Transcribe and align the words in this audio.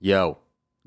Yo, 0.00 0.38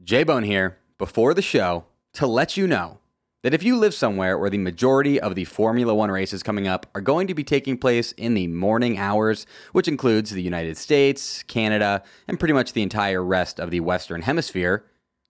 J 0.01 0.23
Bone 0.23 0.43
here 0.43 0.77
before 0.97 1.33
the 1.33 1.41
show 1.41 1.83
to 2.13 2.25
let 2.25 2.55
you 2.55 2.65
know 2.65 2.99
that 3.43 3.53
if 3.53 3.61
you 3.61 3.75
live 3.75 3.93
somewhere 3.93 4.37
where 4.37 4.49
the 4.49 4.57
majority 4.57 5.19
of 5.19 5.35
the 5.35 5.43
Formula 5.43 5.93
One 5.93 6.09
races 6.09 6.41
coming 6.41 6.65
up 6.65 6.85
are 6.95 7.01
going 7.01 7.27
to 7.27 7.33
be 7.33 7.43
taking 7.43 7.77
place 7.77 8.13
in 8.13 8.35
the 8.35 8.47
morning 8.47 8.97
hours, 8.97 9.45
which 9.73 9.89
includes 9.89 10.31
the 10.31 10.41
United 10.41 10.77
States, 10.77 11.43
Canada, 11.43 12.03
and 12.25 12.39
pretty 12.39 12.53
much 12.53 12.71
the 12.71 12.83
entire 12.83 13.21
rest 13.21 13.59
of 13.59 13.69
the 13.69 13.81
Western 13.81 14.21
Hemisphere, 14.21 14.85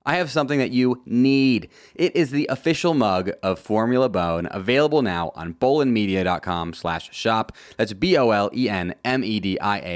I 0.06 0.16
have 0.16 0.32
something 0.32 0.58
that 0.60 0.72
you 0.72 1.02
need. 1.06 1.70
It 1.94 2.16
is 2.16 2.32
the 2.32 2.48
official 2.50 2.96
mug 2.96 3.32
of 3.44 3.60
Formula 3.60 4.10
Bone, 4.10 4.48
available 4.50 5.04
now 5.04 5.32
on 5.36 5.54
bolenmedia.com 5.54 6.74
slash 6.74 7.14
shop. 7.14 7.56
That's 7.78 7.94
B-O-L-E-N-M-E-D-I-A 7.94 8.46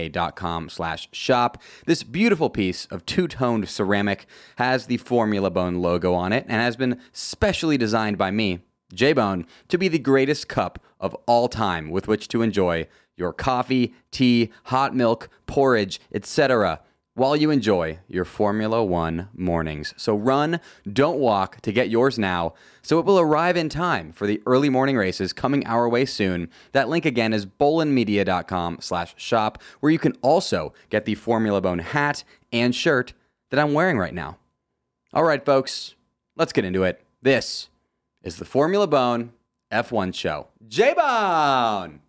dot 0.10 0.36
com 0.36 0.70
slash 0.70 1.10
shop. 1.12 1.62
This 1.86 2.04
beautiful 2.04 2.52
piece 2.52 2.86
of 2.88 3.06
two-toned 3.06 3.68
ceramic 3.68 4.28
has 4.58 4.86
the 4.86 4.98
Formula 4.98 5.50
Bone 5.50 5.82
logo 5.82 6.14
on 6.14 6.32
it 6.34 6.46
and 6.48 6.62
has 6.62 6.76
been 6.76 7.00
specially 7.12 7.78
designed 7.78 8.20
by 8.20 8.30
me, 8.30 8.60
J-Bone, 8.94 9.48
to 9.70 9.78
be 9.80 9.88
the 9.88 9.98
greatest 9.98 10.48
cup 10.48 10.84
of 11.00 11.16
all 11.26 11.48
time 11.48 11.90
with 11.90 12.08
which 12.08 12.28
to 12.28 12.44
enjoy 12.44 12.88
your 13.18 13.34
coffee, 13.34 13.94
tea, 14.12 14.52
hot 14.66 14.96
milk, 14.96 15.30
porridge, 15.48 16.00
etc., 16.14 16.82
while 17.16 17.36
you 17.36 17.50
enjoy 17.50 17.98
your 18.08 18.26
Formula 18.26 18.84
One 18.84 19.30
mornings. 19.34 19.94
So 19.98 20.16
run, 20.16 20.60
don't 20.92 21.18
walk 21.18 21.62
to 21.62 21.72
get 21.72 21.90
yours 21.90 22.20
now 22.20 22.54
so 22.82 23.00
it 23.00 23.06
will 23.06 23.20
arrive 23.20 23.58
in 23.58 23.70
time 23.70 24.12
for 24.12 24.28
the 24.28 24.42
early 24.46 24.70
morning 24.70 24.98
races 24.98 25.34
coming 25.34 25.66
our 25.66 25.90
way 25.90 26.06
soon. 26.06 26.50
That 26.74 26.90
link 26.90 27.06
again 27.06 27.34
is 27.34 27.46
bolenmedia.com 27.46 28.78
slash 28.82 29.16
shop, 29.18 29.62
where 29.80 29.92
you 29.92 30.00
can 30.00 30.14
also 30.22 30.74
get 30.90 31.06
the 31.06 31.16
Formula 31.16 31.62
Bone 31.62 31.80
hat 31.80 32.24
and 32.52 32.76
shirt 32.76 33.14
that 33.50 33.60
I'm 33.60 33.74
wearing 33.74 33.98
right 33.98 34.14
now. 34.14 34.38
All 35.14 35.24
right, 35.24 35.44
folks, 35.44 35.96
let's 36.36 36.54
get 36.54 36.66
into 36.66 36.84
it. 36.84 37.02
This 37.22 37.70
is 38.24 38.36
the 38.36 38.46
Formula 38.46 38.88
Bone 38.88 39.32
F1 39.72 40.14
show. 40.14 40.48
J-Bone! 40.68 42.02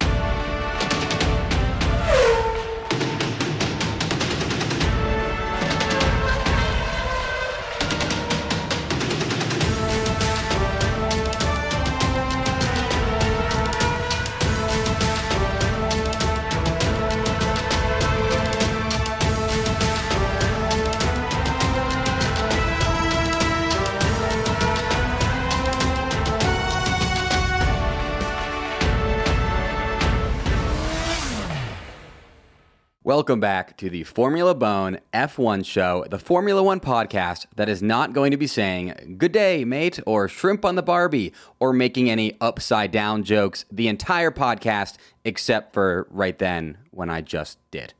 Welcome 33.06 33.38
back 33.38 33.76
to 33.76 33.88
the 33.88 34.02
Formula 34.02 34.52
Bone 34.52 34.98
F1 35.14 35.64
show, 35.64 36.04
the 36.10 36.18
Formula 36.18 36.60
One 36.60 36.80
podcast 36.80 37.46
that 37.54 37.68
is 37.68 37.80
not 37.80 38.12
going 38.12 38.32
to 38.32 38.36
be 38.36 38.48
saying 38.48 39.14
good 39.16 39.30
day, 39.30 39.64
mate, 39.64 40.00
or 40.06 40.26
shrimp 40.26 40.64
on 40.64 40.74
the 40.74 40.82
Barbie, 40.82 41.32
or 41.60 41.72
making 41.72 42.10
any 42.10 42.36
upside 42.40 42.90
down 42.90 43.22
jokes 43.22 43.64
the 43.70 43.86
entire 43.86 44.32
podcast, 44.32 44.96
except 45.24 45.72
for 45.72 46.08
right 46.10 46.36
then 46.36 46.78
when 46.90 47.08
I 47.08 47.20
just 47.20 47.58
did. 47.70 47.94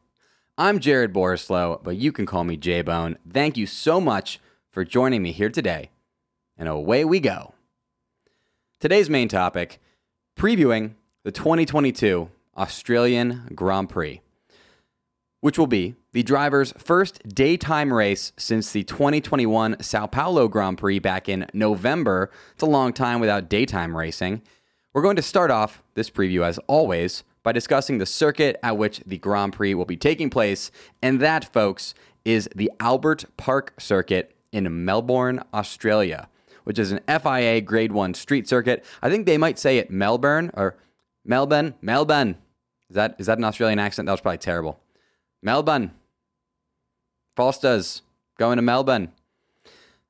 I'm 0.58 0.80
Jared 0.80 1.14
Borislow, 1.14 1.84
but 1.84 1.94
you 1.94 2.10
can 2.10 2.26
call 2.26 2.42
me 2.42 2.56
J 2.56 2.82
Bone. 2.82 3.16
Thank 3.32 3.56
you 3.56 3.66
so 3.66 4.00
much 4.00 4.40
for 4.72 4.84
joining 4.84 5.22
me 5.22 5.30
here 5.30 5.50
today, 5.50 5.90
and 6.58 6.68
away 6.68 7.04
we 7.04 7.20
go. 7.20 7.54
Today's 8.80 9.08
main 9.08 9.28
topic 9.28 9.78
previewing 10.36 10.94
the 11.22 11.30
2022 11.30 12.28
Australian 12.56 13.52
Grand 13.54 13.88
Prix 13.88 14.20
which 15.46 15.60
will 15.60 15.68
be 15.68 15.94
the 16.10 16.24
driver's 16.24 16.72
first 16.72 17.22
daytime 17.28 17.92
race 17.92 18.32
since 18.36 18.72
the 18.72 18.82
2021 18.82 19.80
Sao 19.80 20.04
Paulo 20.04 20.48
Grand 20.48 20.76
Prix 20.76 20.98
back 20.98 21.28
in 21.28 21.46
November. 21.52 22.32
It's 22.54 22.64
a 22.64 22.66
long 22.66 22.92
time 22.92 23.20
without 23.20 23.48
daytime 23.48 23.96
racing. 23.96 24.42
We're 24.92 25.02
going 25.02 25.14
to 25.14 25.22
start 25.22 25.52
off 25.52 25.84
this 25.94 26.10
preview, 26.10 26.44
as 26.44 26.58
always, 26.66 27.22
by 27.44 27.52
discussing 27.52 27.98
the 27.98 28.06
circuit 28.06 28.58
at 28.60 28.76
which 28.76 29.02
the 29.06 29.18
Grand 29.18 29.52
Prix 29.52 29.72
will 29.72 29.84
be 29.84 29.96
taking 29.96 30.30
place, 30.30 30.72
and 31.00 31.20
that, 31.20 31.52
folks, 31.52 31.94
is 32.24 32.48
the 32.52 32.72
Albert 32.80 33.26
Park 33.36 33.74
Circuit 33.78 34.34
in 34.50 34.84
Melbourne, 34.84 35.44
Australia, 35.54 36.28
which 36.64 36.80
is 36.80 36.90
an 36.90 36.98
FIA 37.06 37.60
Grade 37.60 37.92
1 37.92 38.14
street 38.14 38.48
circuit. 38.48 38.84
I 39.00 39.08
think 39.08 39.26
they 39.26 39.38
might 39.38 39.60
say 39.60 39.78
it 39.78 39.92
Melbourne 39.92 40.50
or 40.54 40.76
Melbourne, 41.24 41.74
Melbourne. 41.80 42.36
Is 42.90 42.96
that, 42.96 43.14
is 43.20 43.26
that 43.26 43.38
an 43.38 43.44
Australian 43.44 43.78
accent? 43.78 44.06
That 44.06 44.12
was 44.12 44.20
probably 44.20 44.38
terrible. 44.38 44.80
Melbourne. 45.46 45.92
Foster's 47.36 48.02
going 48.36 48.56
to 48.56 48.62
Melbourne. 48.62 49.12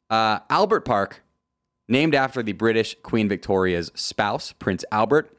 Uh, 0.09 0.39
Albert 0.49 0.87
Park, 0.87 1.23
named 1.87 2.15
after 2.15 2.43
the 2.43 2.55
British 2.55 2.97
Queen 3.03 3.29
Victoria's 3.29 3.93
spouse, 3.95 4.53
Prince 4.53 4.83
Albert, 4.91 5.31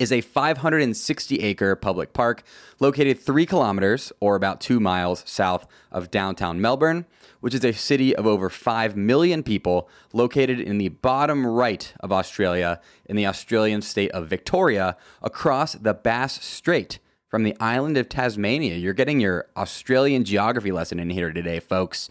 is 0.00 0.10
a 0.10 0.22
560 0.22 1.38
acre 1.38 1.76
public 1.76 2.12
park 2.12 2.42
located 2.80 3.20
three 3.20 3.46
kilometers 3.46 4.12
or 4.18 4.34
about 4.34 4.60
two 4.60 4.80
miles 4.80 5.22
south 5.24 5.68
of 5.92 6.10
downtown 6.10 6.60
Melbourne, 6.60 7.06
which 7.38 7.54
is 7.54 7.64
a 7.64 7.72
city 7.72 8.16
of 8.16 8.26
over 8.26 8.50
5 8.50 8.96
million 8.96 9.44
people 9.44 9.88
located 10.12 10.58
in 10.58 10.78
the 10.78 10.88
bottom 10.88 11.46
right 11.46 11.94
of 12.00 12.10
Australia 12.10 12.80
in 13.04 13.14
the 13.14 13.28
Australian 13.28 13.82
state 13.82 14.10
of 14.10 14.26
Victoria 14.26 14.96
across 15.22 15.74
the 15.74 15.94
Bass 15.94 16.44
Strait 16.44 16.98
from 17.32 17.44
the 17.44 17.56
island 17.60 17.96
of 17.96 18.10
Tasmania. 18.10 18.76
You're 18.76 18.92
getting 18.92 19.18
your 19.18 19.46
Australian 19.56 20.22
geography 20.22 20.70
lesson 20.70 21.00
in 21.00 21.08
here 21.08 21.32
today, 21.32 21.60
folks. 21.60 22.10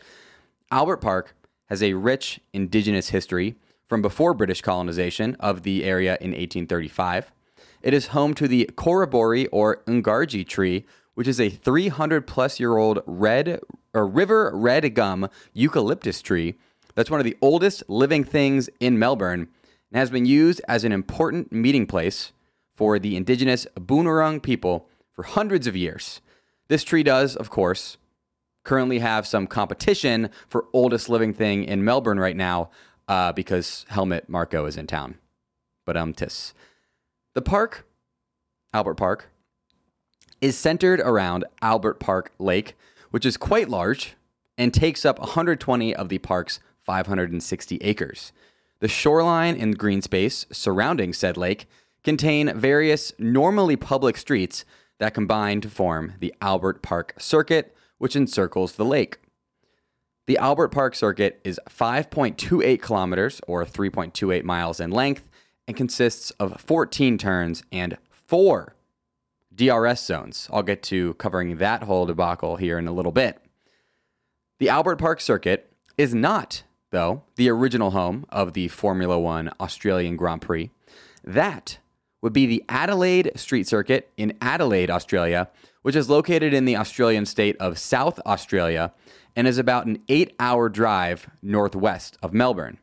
Albert 0.72 0.98
Park 0.98 1.36
has 1.70 1.84
a 1.84 1.94
rich 1.94 2.40
indigenous 2.54 3.10
history 3.10 3.54
from 3.88 4.02
before 4.02 4.34
British 4.34 4.64
colonization 4.64 5.36
of 5.40 5.62
the 5.62 5.84
area 5.84 6.18
in 6.22 6.32
1835. 6.32 7.32
It 7.84 7.94
is 7.94 8.08
home 8.08 8.34
to 8.34 8.48
the 8.48 8.68
Corroboree 8.76 9.46
or 9.50 9.84
Ngargee 9.86 10.48
tree, 10.48 10.86
which 11.14 11.28
is 11.28 11.40
a 11.40 11.52
300 11.52 12.26
plus 12.26 12.60
year 12.60 12.78
old 12.78 13.04
red 13.06 13.60
or 13.94 14.08
river 14.08 14.50
red 14.56 14.96
gum 14.96 15.30
eucalyptus 15.54 16.24
tree 16.24 16.56
that's 16.96 17.12
one 17.12 17.20
of 17.20 17.26
the 17.26 17.38
oldest 17.44 17.84
living 17.88 18.24
things 18.24 18.72
in 18.80 18.98
Melbourne 18.98 19.50
and 19.92 20.00
has 20.00 20.10
been 20.10 20.26
used 20.26 20.62
as 20.68 20.84
an 20.84 20.92
important 20.92 21.52
meeting 21.52 21.86
place 21.86 22.32
for 22.76 22.98
the 22.98 23.16
indigenous 23.16 23.68
Boonwurrung 23.78 24.42
people 24.42 24.88
for 25.14 25.24
hundreds 25.24 25.68
of 25.68 25.76
years. 25.76 26.22
This 26.68 26.84
tree 26.84 27.04
does, 27.04 27.36
of 27.36 27.50
course, 27.50 27.98
currently 28.64 29.00
have 29.00 29.28
some 29.28 29.48
competition 29.48 30.30
for 30.48 30.66
oldest 30.74 31.10
living 31.10 31.34
thing 31.34 31.64
in 31.64 31.84
Melbourne 31.84 32.20
right 32.20 32.36
now 32.36 32.70
uh, 33.08 33.32
because 33.34 33.86
Helmut 33.90 34.30
Marko 34.30 34.66
is 34.66 34.78
in 34.78 34.88
town. 34.88 35.18
But 35.86 35.98
um, 35.98 36.14
tis. 36.14 36.54
The 37.34 37.42
park, 37.42 37.86
Albert 38.74 38.96
Park, 38.96 39.30
is 40.40 40.58
centered 40.58 41.00
around 41.00 41.46
Albert 41.62 42.00
Park 42.00 42.32
Lake, 42.40 42.76
which 43.12 43.26
is 43.26 43.38
quite 43.38 43.70
large 43.70 44.16
and 44.58 44.74
takes 44.74 45.06
up 45.06 45.20
120 45.20 45.96
of 45.96 46.10
the 46.10 46.18
park's 46.20 46.60
560 46.86 47.78
acres. 47.78 48.32
The 48.80 48.88
shoreline 48.88 49.56
and 49.56 49.78
green 49.78 50.02
space 50.02 50.46
surrounding 50.52 51.14
said 51.14 51.38
lake 51.38 51.68
contain 52.04 52.58
various 52.58 53.14
normally 53.20 53.76
public 53.76 54.18
streets 54.18 54.66
that 55.02 55.16
combine 55.16 55.60
to 55.60 55.68
form 55.68 56.14
the 56.20 56.32
Albert 56.44 56.84
Park 56.84 57.16
Circuit, 57.18 57.76
which 57.98 58.16
encircles 58.16 58.74
the 58.74 58.86
lake. 58.86 59.18
The 60.28 60.38
Albert 60.38 60.68
Park 60.68 60.94
Circuit 60.94 61.42
is 61.44 61.60
5.28 61.68 62.80
kilometers 62.80 63.42
or 63.48 63.66
3.28 63.66 64.44
miles 64.44 64.80
in 64.80 64.92
length 64.92 65.28
and 65.68 65.76
consists 65.76 66.30
of 66.40 66.62
14 66.62 67.18
turns 67.18 67.64
and 67.72 67.98
four 68.12 68.76
DRS 69.54 70.06
zones. 70.06 70.48
I'll 70.54 70.62
get 70.62 70.84
to 70.84 71.16
covering 71.16 71.58
that 71.58 71.82
whole 71.82 72.06
debacle 72.06 72.58
here 72.58 72.78
in 72.78 72.88
a 72.88 72.94
little 72.94 73.12
bit. 73.12 73.40
The 74.60 74.70
Albert 74.70 74.98
Park 74.98 75.20
Circuit 75.20 75.74
is 75.98 76.14
not, 76.14 76.62
though, 76.92 77.24
the 77.38 77.50
original 77.50 77.90
home 77.90 78.28
of 78.30 78.54
the 78.54 78.68
Formula 78.68 79.18
One 79.18 79.52
Australian 79.60 80.16
Grand 80.16 80.44
Prix. 80.44 80.70
That 81.24 81.80
would 82.22 82.34
be 82.34 82.46
the 82.46 82.64
Adelaide 82.70 83.32
Street 83.36 83.68
Circuit 83.68 84.12
in 84.18 84.38
Adelaide, 84.42 84.90
Australia, 84.90 85.50
which 85.82 85.96
is 85.96 86.10
located 86.10 86.54
in 86.54 86.66
the 86.66 86.78
Australian 86.78 87.26
state 87.26 87.56
of 87.60 87.80
South 87.80 88.20
Australia 88.26 88.94
and 89.36 89.48
is 89.48 89.58
about 89.58 89.86
an 89.86 90.02
eight 90.08 90.36
hour 90.40 90.70
drive 90.70 91.30
northwest 91.42 92.18
of 92.22 92.34
Melbourne. 92.34 92.78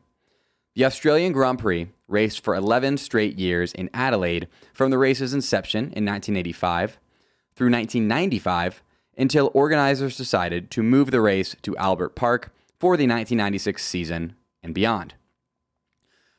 The 0.75 0.85
Australian 0.85 1.33
Grand 1.33 1.59
Prix 1.59 1.89
raced 2.07 2.43
for 2.43 2.55
11 2.55 2.97
straight 2.97 3.37
years 3.37 3.73
in 3.73 3.89
Adelaide 3.93 4.47
from 4.73 4.91
the 4.91 4.97
race's 4.97 5.33
inception 5.33 5.85
in 5.85 6.05
1985 6.05 6.99
through 7.55 7.71
1995 7.71 8.81
until 9.17 9.51
organizers 9.53 10.15
decided 10.17 10.71
to 10.71 10.81
move 10.81 11.11
the 11.11 11.21
race 11.21 11.55
to 11.61 11.75
Albert 11.77 12.15
Park 12.15 12.53
for 12.79 12.95
the 12.95 13.03
1996 13.03 13.83
season 13.83 14.35
and 14.63 14.73
beyond. 14.73 15.15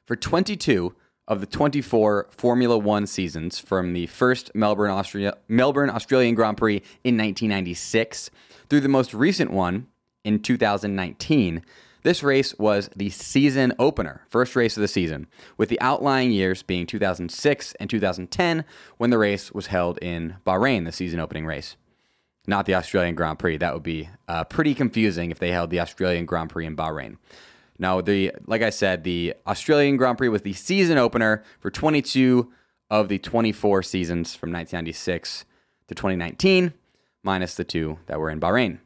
For 0.07 0.17
22 0.17 0.95
of 1.31 1.41
the 1.41 1.47
24 1.47 2.27
Formula 2.31 2.77
One 2.77 3.07
seasons 3.07 3.59
from 3.59 3.93
the 3.95 4.09
first 4.09 4.51
Melbourne, 4.55 4.91
Austria, 4.91 5.39
Melbourne 5.49 5.89
Australian 5.89 6.35
Grand 6.35 6.59
Prix 6.59 6.83
in 7.05 7.17
1996 7.17 8.31
through 8.69 8.81
the 8.81 8.89
most 8.89 9.15
recent 9.15 9.53
one 9.53 9.87
in 10.25 10.43
2019, 10.43 11.63
this 12.03 12.23
race 12.23 12.55
was 12.59 12.91
the 12.97 13.11
season 13.11 13.73
opener, 13.79 14.23
first 14.29 14.57
race 14.57 14.77
of 14.77 14.81
the 14.81 14.89
season, 14.89 15.27
with 15.57 15.69
the 15.69 15.81
outlying 15.81 16.33
years 16.33 16.63
being 16.63 16.87
2006 16.87 17.75
and 17.75 17.89
2010 17.89 18.65
when 18.97 19.11
the 19.11 19.19
race 19.19 19.53
was 19.53 19.67
held 19.67 19.99
in 19.99 20.37
Bahrain, 20.47 20.85
the 20.85 20.93
season 20.93 21.21
opening 21.21 21.47
race. 21.47 21.77
Not 22.47 22.67
the 22.67 22.75
Australian 22.75 23.15
Grand 23.15 23.39
Prix. 23.39 23.59
That 23.59 23.75
would 23.75 23.83
be 23.83 24.09
uh, 24.27 24.45
pretty 24.45 24.75
confusing 24.75 25.31
if 25.31 25.39
they 25.39 25.53
held 25.53 25.71
the 25.71 25.81
Australian 25.81 26.25
Grand 26.25 26.51
Prix 26.51 26.67
in 26.67 26.75
Bahrain. 26.75 27.19
Now, 27.81 28.03
the 28.03 28.33
like 28.47 28.61
I 28.61 28.69
said, 28.69 29.05
the 29.05 29.35
Australian 29.47 29.97
Grand 29.97 30.19
Prix 30.19 30.29
was 30.29 30.43
the 30.43 30.53
season 30.53 30.99
opener 30.99 31.43
for 31.61 31.71
22 31.71 32.53
of 32.91 33.09
the 33.09 33.19
24 33.19 33.83
seasons 33.83 34.35
from 34.35 34.53
1996 34.53 35.47
to 35.89 35.95
2019, 35.95 36.75
minus 37.23 37.55
the 37.55 37.65
two 37.65 37.99
that 38.07 38.21
were 38.21 38.29
in 38.29 38.39
Bahrain. 38.39 38.81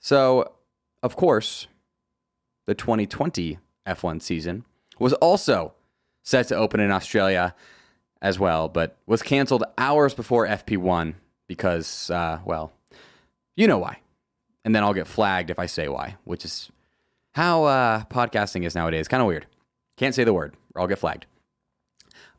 So 0.00 0.54
of 1.02 1.16
course, 1.16 1.66
the 2.64 2.74
2020 2.74 3.58
F1 3.86 4.22
season 4.22 4.64
was 4.98 5.12
also 5.14 5.74
set 6.24 6.48
to 6.48 6.56
open 6.56 6.80
in 6.80 6.90
Australia 6.90 7.54
as 8.22 8.38
well, 8.38 8.68
but 8.68 8.96
was 9.06 9.22
canceled 9.22 9.64
hours 9.76 10.14
before 10.14 10.46
FP1 10.46 11.14
because, 11.46 12.10
uh, 12.10 12.40
well, 12.46 12.72
you 13.54 13.66
know 13.66 13.78
why. 13.78 13.98
And 14.64 14.74
then 14.74 14.82
I'll 14.82 14.94
get 14.94 15.06
flagged 15.06 15.50
if 15.50 15.58
I 15.58 15.66
say 15.66 15.88
why, 15.88 16.16
which 16.24 16.44
is 16.44 16.70
how 17.38 17.62
uh, 17.62 18.02
podcasting 18.06 18.64
is 18.64 18.74
nowadays. 18.74 19.06
Kind 19.06 19.20
of 19.20 19.28
weird. 19.28 19.46
Can't 19.96 20.12
say 20.12 20.24
the 20.24 20.32
word, 20.32 20.56
or 20.74 20.80
I'll 20.80 20.88
get 20.88 20.98
flagged. 20.98 21.26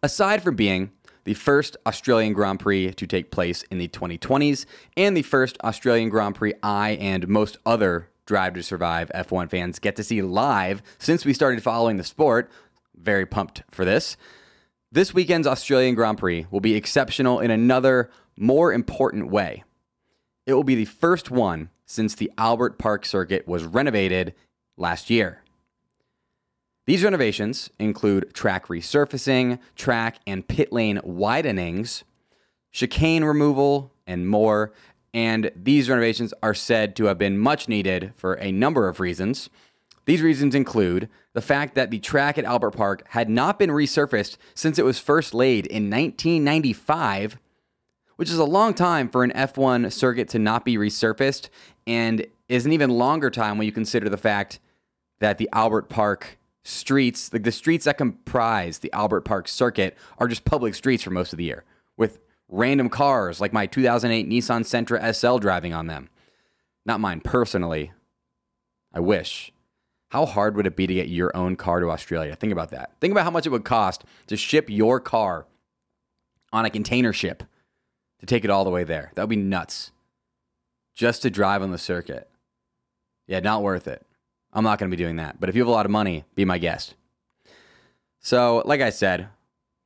Aside 0.03 0.43
from 0.43 0.57
being 0.57 0.91
the 1.23 1.35
first 1.35 1.77
Australian 1.85 2.33
Grand 2.33 2.59
Prix 2.59 2.91
to 2.91 3.07
take 3.07 3.31
place 3.31 3.63
in 3.71 3.77
the 3.77 3.87
2020s 3.87 4.65
and 4.97 5.15
the 5.15 5.21
first 5.21 5.57
Australian 5.63 6.09
Grand 6.09 6.35
Prix 6.35 6.53
I 6.61 6.91
and 6.99 7.29
most 7.29 7.57
other 7.65 8.09
Drive 8.25 8.55
to 8.55 8.61
Survive 8.61 9.09
F1 9.15 9.49
fans 9.49 9.79
get 9.79 9.95
to 9.95 10.03
see 10.03 10.21
live 10.21 10.83
since 10.97 11.23
we 11.23 11.33
started 11.33 11.63
following 11.63 11.95
the 11.95 12.03
sport. 12.03 12.51
Very 12.93 13.25
pumped 13.25 13.63
for 13.71 13.85
this. 13.85 14.17
This 14.91 15.13
weekend's 15.13 15.47
Australian 15.47 15.95
Grand 15.95 16.17
Prix 16.17 16.45
will 16.51 16.59
be 16.59 16.75
exceptional 16.75 17.39
in 17.39 17.51
another, 17.51 18.11
more 18.35 18.73
important 18.73 19.31
way. 19.31 19.63
It 20.45 20.55
will 20.55 20.65
be 20.65 20.75
the 20.75 20.83
first 20.83 21.31
one 21.31 21.69
since 21.85 22.15
the 22.15 22.31
Albert 22.37 22.77
Park 22.77 23.05
circuit 23.05 23.47
was 23.47 23.63
renovated 23.63 24.35
last 24.79 25.09
year. 25.09 25.43
These 26.85 27.03
renovations 27.03 27.69
include 27.77 28.33
track 28.33 28.67
resurfacing, 28.67 29.59
track 29.75 30.17
and 30.25 30.47
pit 30.47 30.73
lane 30.73 30.99
widenings, 31.05 32.03
chicane 32.71 33.23
removal, 33.23 33.93
and 34.07 34.27
more, 34.27 34.73
and 35.13 35.51
these 35.55 35.89
renovations 35.89 36.33
are 36.41 36.53
said 36.53 36.95
to 36.95 37.05
have 37.05 37.17
been 37.17 37.37
much 37.37 37.67
needed 37.67 38.13
for 38.15 38.33
a 38.35 38.51
number 38.51 38.87
of 38.87 38.99
reasons. 38.99 39.49
These 40.05 40.21
reasons 40.23 40.55
include 40.55 41.09
the 41.33 41.41
fact 41.41 41.75
that 41.75 41.91
the 41.91 41.99
track 41.99 42.39
at 42.39 42.45
Albert 42.45 42.71
Park 42.71 43.03
had 43.09 43.29
not 43.29 43.59
been 43.59 43.69
resurfaced 43.69 44.37
since 44.55 44.79
it 44.79 44.85
was 44.85 44.97
first 44.97 45.35
laid 45.35 45.67
in 45.67 45.91
1995, 45.91 47.37
which 48.15 48.31
is 48.31 48.39
a 48.39 48.45
long 48.45 48.73
time 48.73 49.09
for 49.09 49.23
an 49.23 49.31
F1 49.31 49.91
circuit 49.91 50.27
to 50.29 50.39
not 50.39 50.65
be 50.65 50.77
resurfaced, 50.77 51.49
and 51.85 52.25
is 52.47 52.65
an 52.65 52.73
even 52.73 52.89
longer 52.89 53.29
time 53.29 53.59
when 53.59 53.65
you 53.65 53.71
consider 53.71 54.09
the 54.09 54.17
fact 54.17 54.59
that 55.19 55.37
the 55.37 55.49
Albert 55.53 55.89
Park 55.89 56.37
streets, 56.63 57.31
like 57.33 57.43
the 57.43 57.51
streets 57.51 57.85
that 57.85 57.97
comprise 57.97 58.79
the 58.79 58.91
Albert 58.93 59.21
Park 59.21 59.47
circuit, 59.47 59.97
are 60.17 60.27
just 60.27 60.45
public 60.45 60.75
streets 60.75 61.03
for 61.03 61.11
most 61.11 61.33
of 61.33 61.37
the 61.37 61.43
year, 61.43 61.63
with 61.97 62.19
random 62.47 62.89
cars 62.89 63.39
like 63.39 63.53
my 63.53 63.65
2008 63.65 64.27
Nissan 64.27 64.61
Sentra 64.61 65.13
SL 65.13 65.37
driving 65.37 65.73
on 65.73 65.87
them. 65.87 66.09
Not 66.85 66.99
mine 66.99 67.21
personally. 67.21 67.91
I 68.93 68.99
wish. 68.99 69.51
How 70.09 70.25
hard 70.25 70.55
would 70.55 70.65
it 70.65 70.75
be 70.75 70.87
to 70.87 70.93
get 70.93 71.07
your 71.07 71.35
own 71.37 71.55
car 71.55 71.79
to 71.79 71.91
Australia? 71.91 72.35
Think 72.35 72.51
about 72.51 72.71
that. 72.71 72.91
Think 72.99 73.11
about 73.11 73.25
how 73.25 73.31
much 73.31 73.45
it 73.45 73.51
would 73.51 73.63
cost 73.63 74.03
to 74.27 74.35
ship 74.35 74.67
your 74.69 74.99
car 74.99 75.45
on 76.51 76.65
a 76.65 76.69
container 76.71 77.13
ship 77.13 77.43
to 78.19 78.25
take 78.25 78.43
it 78.43 78.49
all 78.49 78.63
the 78.63 78.71
way 78.71 78.83
there. 78.83 79.11
That 79.13 79.23
would 79.23 79.29
be 79.29 79.35
nuts. 79.35 79.91
Just 80.95 81.21
to 81.21 81.29
drive 81.29 81.61
on 81.61 81.71
the 81.71 81.77
circuit. 81.77 82.27
Yeah, 83.27 83.39
not 83.39 83.61
worth 83.61 83.87
it. 83.87 84.03
I'm 84.53 84.63
not 84.63 84.79
going 84.79 84.89
to 84.89 84.95
be 84.95 85.01
doing 85.01 85.17
that. 85.17 85.39
But 85.39 85.49
if 85.49 85.55
you 85.55 85.61
have 85.61 85.67
a 85.67 85.71
lot 85.71 85.85
of 85.85 85.91
money, 85.91 86.25
be 86.35 86.45
my 86.45 86.57
guest. 86.57 86.95
So, 88.19 88.63
like 88.65 88.81
I 88.81 88.89
said, 88.89 89.29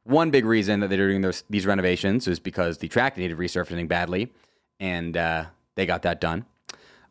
one 0.03 0.31
big 0.31 0.45
reason 0.45 0.79
that 0.79 0.89
they're 0.89 1.07
doing 1.07 1.21
those, 1.21 1.43
these 1.49 1.65
renovations 1.65 2.27
is 2.27 2.39
because 2.39 2.79
the 2.79 2.87
track 2.87 3.17
needed 3.17 3.37
resurfacing 3.37 3.87
badly, 3.87 4.31
and 4.79 5.15
uh, 5.15 5.45
they 5.75 5.85
got 5.85 6.01
that 6.01 6.19
done. 6.19 6.45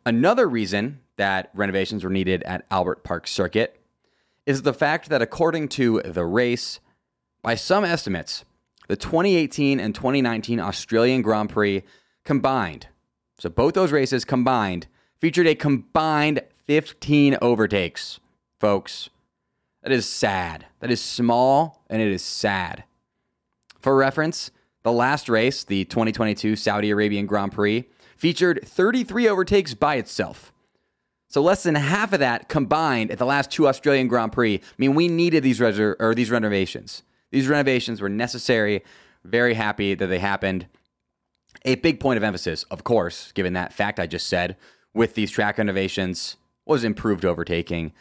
Another 0.05 0.49
reason 0.49 1.01
that 1.17 1.51
renovations 1.55 2.05
were 2.05 2.11
needed 2.11 2.43
at 2.43 2.67
Albert 2.71 3.05
Park 3.05 3.27
Circuit 3.27 3.81
is 4.47 4.63
the 4.63 4.75
fact 4.75 5.09
that, 5.09 5.23
according 5.23 5.69
to 5.69 6.01
the 6.05 6.25
race, 6.25 6.81
by 7.43 7.55
some 7.55 7.85
estimates, 7.85 8.45
the 8.89 8.97
2018 8.97 9.79
and 9.79 9.95
2019 9.95 10.59
Australian 10.59 11.23
Grand 11.23 11.51
Prix 11.51 11.83
combined, 12.25 12.89
so 13.39 13.49
both 13.49 13.75
those 13.75 13.93
races 13.93 14.25
combined, 14.25 14.87
featured 15.21 15.47
a 15.47 15.55
combined 15.55 16.41
15 16.73 17.37
overtakes, 17.43 18.19
folks. 18.59 19.11
That 19.83 19.93
is 19.93 20.09
sad. 20.09 20.65
That 20.81 20.91
is 20.91 21.03
small 21.03 21.85
and 21.91 22.01
it 22.01 22.11
is 22.11 22.23
sad. 22.23 22.85
For 23.79 23.95
reference, 23.95 24.51
the 24.83 24.91
last 24.91 25.29
race, 25.29 25.65
the 25.65 25.85
2022 25.85 26.57
Saudi 26.57 26.89
Arabian 26.89 27.27
Grand 27.27 27.53
Prix, 27.53 27.85
featured 28.17 28.61
33 28.65 29.29
overtakes 29.29 29.75
by 29.75 29.97
itself. 29.97 30.51
So 31.29 31.43
less 31.43 31.63
than 31.63 31.75
half 31.75 32.15
of 32.15 32.21
that 32.21 32.49
combined 32.49 33.11
at 33.11 33.19
the 33.19 33.27
last 33.27 33.51
two 33.51 33.69
Australian 33.69 34.09
Grand 34.09 34.33
Prix. 34.33 34.55
I 34.55 34.75
mean, 34.79 34.95
we 34.95 35.09
needed 35.09 35.43
these 35.43 35.61
reser- 35.61 35.97
or 36.01 36.15
these 36.15 36.31
renovations. 36.31 37.03
These 37.33 37.49
renovations 37.49 38.01
were 38.01 38.09
necessary. 38.09 38.83
Very 39.25 39.53
happy 39.53 39.93
that 39.93 40.07
they 40.07 40.21
happened. 40.21 40.69
A 41.67 41.75
big 41.75 42.01
point 42.01 42.17
of 42.17 42.25
emphasis, 42.25 42.63
of 42.71 42.83
course, 42.83 43.31
given 43.33 43.53
that 43.53 43.75
fact 43.75 44.01
I 44.01 44.07
just 44.07 44.27
said, 44.27 44.57
with 44.95 45.15
these 45.15 45.31
track 45.31 45.59
renovations 45.59 46.39
was 46.67 46.85
improved 46.85 47.25
overtaking. 47.25 47.93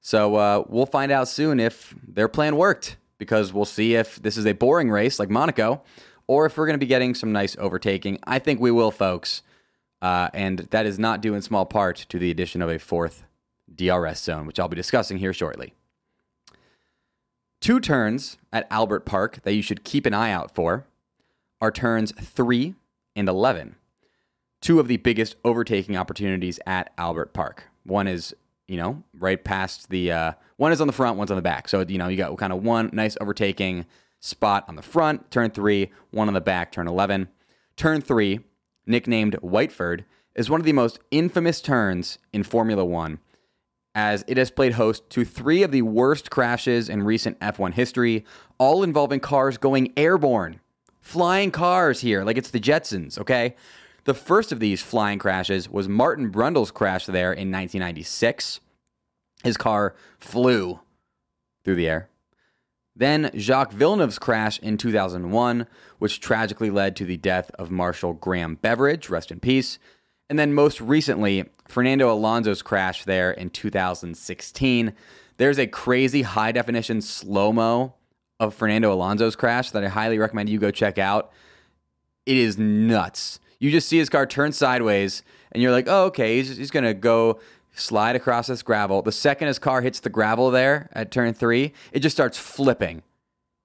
So 0.00 0.36
uh, 0.36 0.64
we'll 0.68 0.86
find 0.86 1.12
out 1.12 1.28
soon 1.28 1.60
if 1.60 1.94
their 2.06 2.28
plan 2.28 2.56
worked 2.56 2.96
because 3.18 3.52
we'll 3.52 3.64
see 3.64 3.94
if 3.94 4.20
this 4.22 4.36
is 4.36 4.46
a 4.46 4.52
boring 4.52 4.90
race 4.90 5.18
like 5.18 5.30
Monaco 5.30 5.82
or 6.26 6.46
if 6.46 6.56
we're 6.56 6.66
going 6.66 6.78
to 6.78 6.84
be 6.84 6.86
getting 6.86 7.14
some 7.14 7.32
nice 7.32 7.56
overtaking. 7.58 8.18
I 8.24 8.38
think 8.38 8.60
we 8.60 8.70
will, 8.70 8.90
folks. 8.90 9.42
Uh, 10.00 10.30
and 10.32 10.60
that 10.70 10.86
is 10.86 10.98
not 10.98 11.20
due 11.20 11.34
in 11.34 11.42
small 11.42 11.66
part 11.66 11.96
to 12.08 12.18
the 12.18 12.30
addition 12.30 12.62
of 12.62 12.70
a 12.70 12.78
fourth 12.78 13.24
DRS 13.74 14.18
zone, 14.20 14.46
which 14.46 14.58
I'll 14.58 14.68
be 14.68 14.76
discussing 14.76 15.18
here 15.18 15.34
shortly. 15.34 15.74
Two 17.60 17.78
turns 17.78 18.38
at 18.52 18.66
Albert 18.70 19.04
Park 19.04 19.42
that 19.42 19.52
you 19.52 19.60
should 19.60 19.84
keep 19.84 20.06
an 20.06 20.14
eye 20.14 20.32
out 20.32 20.54
for 20.54 20.86
are 21.60 21.70
turns 21.70 22.12
3 22.12 22.74
and 23.14 23.28
11. 23.28 23.76
Two 24.62 24.80
of 24.80 24.88
the 24.88 24.96
biggest 24.96 25.36
overtaking 25.44 25.96
opportunities 25.96 26.58
at 26.66 26.92
Albert 26.96 27.34
Park. 27.34 27.69
One 27.84 28.06
is 28.06 28.34
you 28.70 28.76
know, 28.76 29.02
right 29.18 29.42
past 29.42 29.90
the 29.90 30.12
uh, 30.12 30.32
one 30.56 30.70
is 30.70 30.80
on 30.80 30.86
the 30.86 30.92
front, 30.92 31.18
one's 31.18 31.32
on 31.32 31.36
the 31.36 31.42
back. 31.42 31.68
So 31.68 31.80
you 31.80 31.98
know, 31.98 32.06
you 32.06 32.16
got 32.16 32.36
kind 32.38 32.52
of 32.52 32.62
one 32.62 32.88
nice 32.92 33.16
overtaking 33.20 33.84
spot 34.20 34.64
on 34.68 34.76
the 34.76 34.82
front, 34.82 35.28
turn 35.32 35.50
three, 35.50 35.90
one 36.12 36.28
on 36.28 36.34
the 36.34 36.40
back, 36.40 36.70
turn 36.70 36.86
eleven. 36.86 37.28
Turn 37.76 38.00
three, 38.00 38.40
nicknamed 38.86 39.36
Whiteford, 39.42 40.04
is 40.36 40.48
one 40.48 40.60
of 40.60 40.66
the 40.66 40.72
most 40.72 41.00
infamous 41.10 41.60
turns 41.60 42.18
in 42.32 42.44
Formula 42.44 42.84
One, 42.84 43.18
as 43.94 44.24
it 44.28 44.36
has 44.36 44.50
played 44.50 44.74
host 44.74 45.08
to 45.10 45.24
three 45.24 45.62
of 45.62 45.72
the 45.72 45.82
worst 45.82 46.30
crashes 46.30 46.88
in 46.88 47.02
recent 47.02 47.40
F1 47.40 47.72
history, 47.72 48.24
all 48.58 48.82
involving 48.82 49.18
cars 49.18 49.58
going 49.58 49.92
airborne. 49.96 50.60
Flying 51.00 51.50
cars 51.50 52.02
here, 52.02 52.22
like 52.22 52.36
it's 52.36 52.50
the 52.50 52.60
Jetsons, 52.60 53.18
okay? 53.18 53.56
The 54.04 54.14
first 54.14 54.52
of 54.52 54.60
these 54.60 54.82
flying 54.82 55.18
crashes 55.18 55.68
was 55.68 55.88
Martin 55.88 56.30
Brundle's 56.30 56.70
crash 56.70 57.06
there 57.06 57.32
in 57.32 57.50
1996. 57.52 58.60
His 59.44 59.56
car 59.56 59.94
flew 60.18 60.80
through 61.64 61.76
the 61.76 61.88
air. 61.88 62.08
Then 62.96 63.30
Jacques 63.36 63.72
Villeneuve's 63.72 64.18
crash 64.18 64.58
in 64.58 64.76
2001, 64.76 65.66
which 65.98 66.20
tragically 66.20 66.70
led 66.70 66.96
to 66.96 67.04
the 67.04 67.16
death 67.16 67.50
of 67.54 67.70
Marshal 67.70 68.12
Graham 68.12 68.56
Beveridge, 68.56 69.08
rest 69.08 69.30
in 69.30 69.40
peace. 69.40 69.78
And 70.28 70.38
then 70.38 70.52
most 70.52 70.80
recently, 70.80 71.48
Fernando 71.66 72.12
Alonso's 72.12 72.62
crash 72.62 73.04
there 73.04 73.30
in 73.30 73.50
2016. 73.50 74.92
There's 75.38 75.58
a 75.58 75.66
crazy 75.66 76.22
high 76.22 76.52
definition 76.52 77.00
slow 77.00 77.52
mo 77.52 77.94
of 78.38 78.54
Fernando 78.54 78.92
Alonso's 78.92 79.36
crash 79.36 79.70
that 79.70 79.84
I 79.84 79.88
highly 79.88 80.18
recommend 80.18 80.48
you 80.48 80.58
go 80.58 80.70
check 80.70 80.98
out. 80.98 81.32
It 82.26 82.36
is 82.36 82.58
nuts 82.58 83.39
You 83.60 83.70
just 83.70 83.88
see 83.88 83.98
his 83.98 84.08
car 84.08 84.26
turn 84.26 84.52
sideways, 84.52 85.22
and 85.52 85.62
you're 85.62 85.70
like, 85.70 85.86
oh, 85.86 86.06
okay, 86.06 86.38
he's, 86.38 86.56
he's 86.56 86.70
going 86.70 86.84
to 86.84 86.94
go 86.94 87.38
slide 87.72 88.16
across 88.16 88.48
this 88.48 88.62
gravel. 88.62 89.02
The 89.02 89.12
second 89.12 89.48
his 89.48 89.58
car 89.58 89.82
hits 89.82 90.00
the 90.00 90.10
gravel 90.10 90.50
there 90.50 90.88
at 90.92 91.10
turn 91.12 91.34
three, 91.34 91.72
it 91.92 92.00
just 92.00 92.16
starts 92.16 92.38
flipping. 92.38 93.02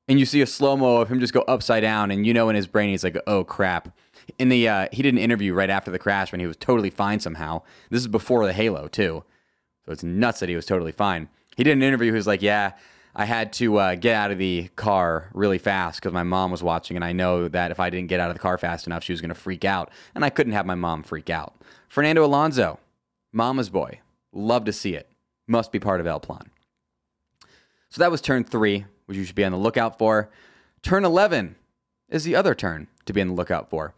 And 0.07 0.19
you 0.19 0.25
see 0.25 0.41
a 0.41 0.45
slow 0.45 0.77
mo 0.77 0.97
of 0.97 1.09
him 1.09 1.19
just 1.19 1.33
go 1.33 1.41
upside 1.47 1.81
down, 1.81 2.11
and 2.11 2.27
you 2.27 2.33
know 2.33 2.49
in 2.49 2.55
his 2.55 2.67
brain 2.67 2.89
he's 2.89 3.03
like, 3.03 3.17
oh 3.25 3.43
crap. 3.43 3.97
In 4.37 4.49
the 4.49 4.67
uh, 4.67 4.87
he 4.91 5.01
did 5.01 5.13
an 5.13 5.19
interview 5.19 5.53
right 5.53 5.69
after 5.69 5.91
the 5.91 5.99
crash 5.99 6.31
when 6.31 6.41
he 6.41 6.47
was 6.47 6.57
totally 6.57 6.89
fine 6.89 7.19
somehow. 7.19 7.61
This 7.89 8.01
is 8.01 8.07
before 8.07 8.45
the 8.45 8.53
Halo 8.53 8.87
too, 8.87 9.23
so 9.85 9.91
it's 9.91 10.03
nuts 10.03 10.39
that 10.41 10.49
he 10.49 10.55
was 10.55 10.65
totally 10.65 10.91
fine. 10.91 11.29
He 11.55 11.63
did 11.63 11.73
an 11.73 11.83
interview. 11.83 12.11
He 12.11 12.17
was 12.17 12.27
like, 12.27 12.41
yeah. 12.41 12.73
I 13.15 13.25
had 13.25 13.53
to 13.53 13.77
uh, 13.77 13.95
get 13.95 14.13
out 14.13 14.31
of 14.31 14.37
the 14.37 14.69
car 14.75 15.29
really 15.33 15.57
fast 15.57 16.01
because 16.01 16.11
my 16.11 16.23
mom 16.23 16.51
was 16.51 16.61
watching, 16.61 16.97
and 16.97 17.05
I 17.05 17.13
know 17.13 17.47
that 17.47 17.71
if 17.71 17.79
I 17.79 17.89
didn't 17.89 18.09
get 18.09 18.19
out 18.19 18.29
of 18.29 18.35
the 18.35 18.41
car 18.41 18.57
fast 18.57 18.87
enough, 18.87 19.03
she 19.03 19.13
was 19.13 19.21
going 19.21 19.29
to 19.29 19.35
freak 19.35 19.63
out, 19.63 19.89
and 20.13 20.25
I 20.25 20.29
couldn't 20.29 20.53
have 20.53 20.65
my 20.65 20.75
mom 20.75 21.01
freak 21.01 21.29
out. 21.29 21.55
Fernando 21.87 22.25
Alonso, 22.25 22.79
mama's 23.31 23.69
boy, 23.69 24.01
love 24.33 24.65
to 24.65 24.73
see 24.73 24.95
it. 24.95 25.09
Must 25.47 25.71
be 25.71 25.79
part 25.79 26.01
of 26.01 26.07
El 26.07 26.19
Plan. 26.19 26.49
So 27.89 27.99
that 27.99 28.11
was 28.11 28.19
turn 28.19 28.43
three, 28.43 28.85
which 29.05 29.17
you 29.17 29.23
should 29.23 29.35
be 29.35 29.45
on 29.45 29.53
the 29.53 29.57
lookout 29.57 29.97
for. 29.97 30.29
Turn 30.81 31.05
11 31.05 31.55
is 32.09 32.25
the 32.25 32.35
other 32.35 32.53
turn 32.53 32.87
to 33.05 33.13
be 33.13 33.21
on 33.21 33.29
the 33.29 33.33
lookout 33.33 33.69
for. 33.69 33.93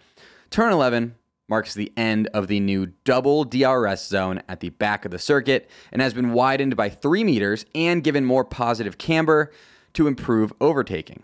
Turn 0.52 0.72
11 0.72 1.16
marks 1.50 1.74
the 1.74 1.92
end 1.96 2.28
of 2.34 2.48
the 2.48 2.60
new 2.60 2.88
double 3.04 3.44
DRS 3.44 4.06
zone 4.06 4.42
at 4.48 4.60
the 4.60 4.70
back 4.70 5.06
of 5.06 5.12
the 5.12 5.20
circuit 5.20 5.70
and 5.92 6.02
has 6.02 6.14
been 6.14 6.34
widened 6.34 6.76
by 6.76 6.90
three 6.90 7.24
meters 7.24 7.66
and 7.74 8.04
given 8.04 8.26
more 8.26 8.44
positive 8.44 8.98
camber 8.98 9.52
to 9.94 10.08
improve 10.08 10.52
overtaking. 10.60 11.24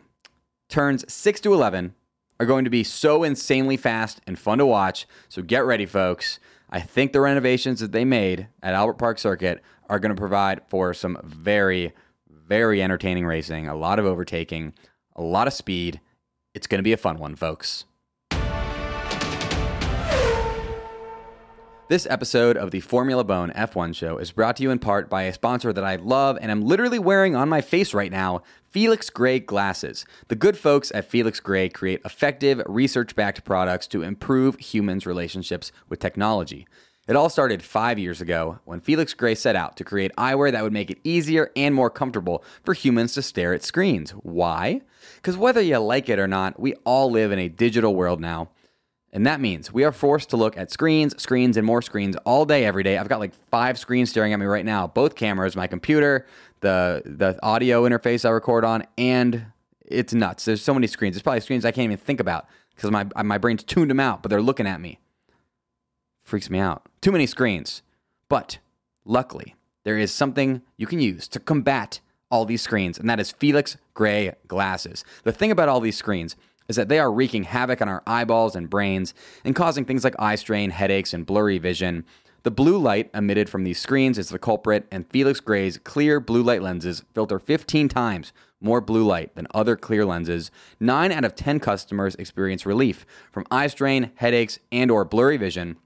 Turns 0.70 1.06
6 1.12 1.42
to 1.42 1.54
11 1.54 1.94
are 2.40 2.46
going 2.46 2.64
to 2.64 2.70
be 2.70 2.84
so 2.84 3.24
insanely 3.24 3.78
fast 3.78 4.22
and 4.26 4.40
fun 4.40 4.58
to 4.58 4.66
watch, 4.66 5.06
so 5.30 5.42
get 5.42 5.66
ready, 5.66 5.86
folks. 5.86 6.40
I 6.70 6.80
think 6.80 7.14
the 7.14 7.22
renovations 7.22 7.80
that 7.82 7.92
they 7.92 8.06
made 8.06 8.48
at 8.64 8.74
Albert 8.74 8.96
Park 8.96 9.20
Circuit 9.20 9.62
are 9.90 10.00
going 10.00 10.16
to 10.16 10.20
provide 10.20 10.62
for 10.68 10.94
some 10.94 11.18
very, 11.24 11.94
very 12.28 12.82
entertaining 12.82 13.26
racing, 13.26 13.68
a 13.68 13.76
lot 13.76 14.00
of 14.00 14.06
overtaking, 14.06 14.74
a 15.16 15.22
lot 15.22 15.46
of 15.46 15.54
speed. 15.54 16.00
It's 16.56 16.66
going 16.66 16.80
to 16.80 16.84
be 16.84 16.94
a 16.94 16.98
fun 16.98 17.20
one, 17.20 17.36
folks. 17.36 17.86
This 21.90 22.08
episode 22.10 22.56
of 22.56 22.72
the 22.72 22.80
Formula 22.80 23.26
Bone 23.26 23.52
F1 23.52 23.94
show 23.94 24.18
is 24.18 24.32
brought 24.32 24.56
to 24.56 24.64
you 24.64 24.72
in 24.72 24.80
part 24.80 25.10
by 25.10 25.24
a 25.24 25.34
sponsor 25.34 25.74
that 25.74 25.84
I 25.84 25.98
love 25.98 26.38
and 26.40 26.50
am 26.50 26.62
literally 26.62 26.98
wearing 26.98 27.36
on 27.36 27.50
my 27.50 27.60
face 27.60 27.94
right 27.94 28.10
now 28.10 28.42
Felix 28.70 29.10
Gray 29.10 29.42
Glasses. 29.42 30.06
The 30.30 30.38
good 30.38 30.58
folks 30.58 30.94
at 30.96 31.10
Felix 31.10 31.42
Gray 31.42 31.68
create 31.68 32.00
effective, 32.06 32.62
research 32.68 33.18
backed 33.18 33.44
products 33.44 33.86
to 33.88 34.02
improve 34.02 34.58
humans' 34.60 35.06
relationships 35.06 35.74
with 35.90 36.00
technology. 36.00 36.66
It 37.06 37.18
all 37.18 37.30
started 37.30 37.62
five 37.62 38.00
years 38.00 38.22
ago 38.22 38.60
when 38.64 38.80
Felix 38.80 39.14
Gray 39.14 39.36
set 39.36 39.58
out 39.58 39.76
to 39.76 39.84
create 39.84 40.16
eyewear 40.18 40.54
that 40.54 40.64
would 40.64 40.72
make 40.72 40.90
it 40.90 41.02
easier 41.04 41.52
and 41.54 41.76
more 41.76 41.90
comfortable 41.90 42.46
for 42.64 42.74
humans 42.74 43.14
to 43.16 43.22
stare 43.22 43.54
at 43.54 43.62
screens. 43.62 44.12
Why? 44.12 44.84
Because 45.18 45.36
whether 45.36 45.62
you 45.62 45.80
like 45.80 46.08
it 46.08 46.18
or 46.18 46.30
not, 46.30 46.58
we 46.58 46.76
all 46.86 47.12
live 47.12 47.34
in 47.34 47.40
a 47.40 47.50
digital 47.50 47.94
world 47.94 48.22
now. 48.22 48.52
And 49.14 49.28
that 49.28 49.40
means 49.40 49.72
we 49.72 49.84
are 49.84 49.92
forced 49.92 50.32
to 50.32 50.38
look 50.38 50.58
at 50.58 50.72
screens, 50.72 51.14
screens, 51.22 51.56
and 51.56 51.66
more 51.66 51.84
screens 51.84 52.16
all 52.26 52.46
day, 52.46 52.66
every 52.66 52.82
day. 52.82 52.98
I've 52.98 53.08
got 53.08 53.20
like 53.20 53.34
five 53.52 53.78
screens 53.78 54.10
staring 54.10 54.34
at 54.34 54.40
me 54.40 54.48
right 54.48 54.66
now 54.66 54.88
both 54.88 55.16
cameras, 55.16 55.56
my 55.56 55.68
computer, 55.68 56.26
the, 56.62 57.04
the 57.06 57.38
audio 57.44 57.88
interface 57.88 58.26
I 58.26 58.30
record 58.30 58.66
on, 58.66 58.86
and 58.98 59.46
it's 59.86 60.16
nuts. 60.16 60.46
There's 60.46 60.64
so 60.64 60.74
many 60.74 60.88
screens. 60.88 61.14
There's 61.16 61.22
probably 61.22 61.42
screens 61.42 61.64
I 61.64 61.72
can't 61.72 61.86
even 61.86 61.98
think 61.98 62.20
about 62.20 62.48
because 62.76 62.90
my, 62.90 63.06
my 63.24 63.38
brain's 63.38 63.64
tuned 63.64 63.92
them 63.92 64.00
out, 64.00 64.24
but 64.24 64.30
they're 64.30 64.42
looking 64.42 64.66
at 64.66 64.82
me. 64.82 65.00
Freaks 66.24 66.50
me 66.50 66.58
out. 66.58 66.88
Too 67.00 67.12
many 67.12 67.28
screens. 67.28 67.84
But 68.30 68.58
luckily, 69.06 69.56
there 69.84 69.98
is 69.98 70.12
something 70.12 70.64
you 70.76 70.88
can 70.88 71.00
use 71.00 71.28
to 71.28 71.40
combat 71.40 72.00
all 72.32 72.46
these 72.46 72.64
screens, 72.64 72.98
and 72.98 73.08
that 73.08 73.20
is 73.20 73.32
Felix 73.32 73.78
Gray 73.94 74.34
glasses. 74.48 75.06
The 75.24 75.32
thing 75.32 75.52
about 75.52 75.70
all 75.70 75.80
these 75.80 75.98
screens 75.98 76.36
is 76.68 76.76
that 76.76 76.90
they 76.90 77.00
are 77.00 77.12
wreaking 77.12 77.44
havoc 77.44 77.82
on 77.82 77.90
our 77.90 78.04
eyeballs 78.08 78.56
and 78.56 78.70
brains 78.70 79.14
and 79.44 79.56
causing 79.56 79.86
things 79.86 80.04
like 80.04 80.16
eye 80.20 80.36
strain, 80.36 80.70
headaches, 80.70 81.14
and 81.14 81.26
blurry 81.26 81.58
vision. 81.58 82.06
The 82.44 82.52
blue 82.52 82.78
light 82.78 83.10
emitted 83.14 83.50
from 83.50 83.64
these 83.64 83.80
screens 83.80 84.18
is 84.18 84.30
the 84.30 84.40
culprit, 84.40 84.86
and 84.92 85.10
Felix 85.10 85.40
Gray's 85.40 85.78
clear 85.78 86.20
blue 86.20 86.44
light 86.44 86.62
lenses 86.62 87.04
filter 87.14 87.40
15 87.40 87.88
times 87.88 88.34
more 88.64 88.82
blue 88.82 89.04
light 89.04 89.36
than 89.36 89.46
other 89.54 89.76
clear 89.76 90.06
lenses. 90.06 90.50
9 90.80 91.12
out 91.12 91.26
of 91.26 91.36
10 91.36 91.60
customers 91.60 92.16
experience 92.16 92.66
relief 92.66 93.06
from 93.32 93.46
eye 93.52 93.68
strain, 93.68 94.12
headaches, 94.16 94.58
and 94.72 94.90
or 94.90 95.06
blurry 95.06 95.38
vision. 95.38 95.78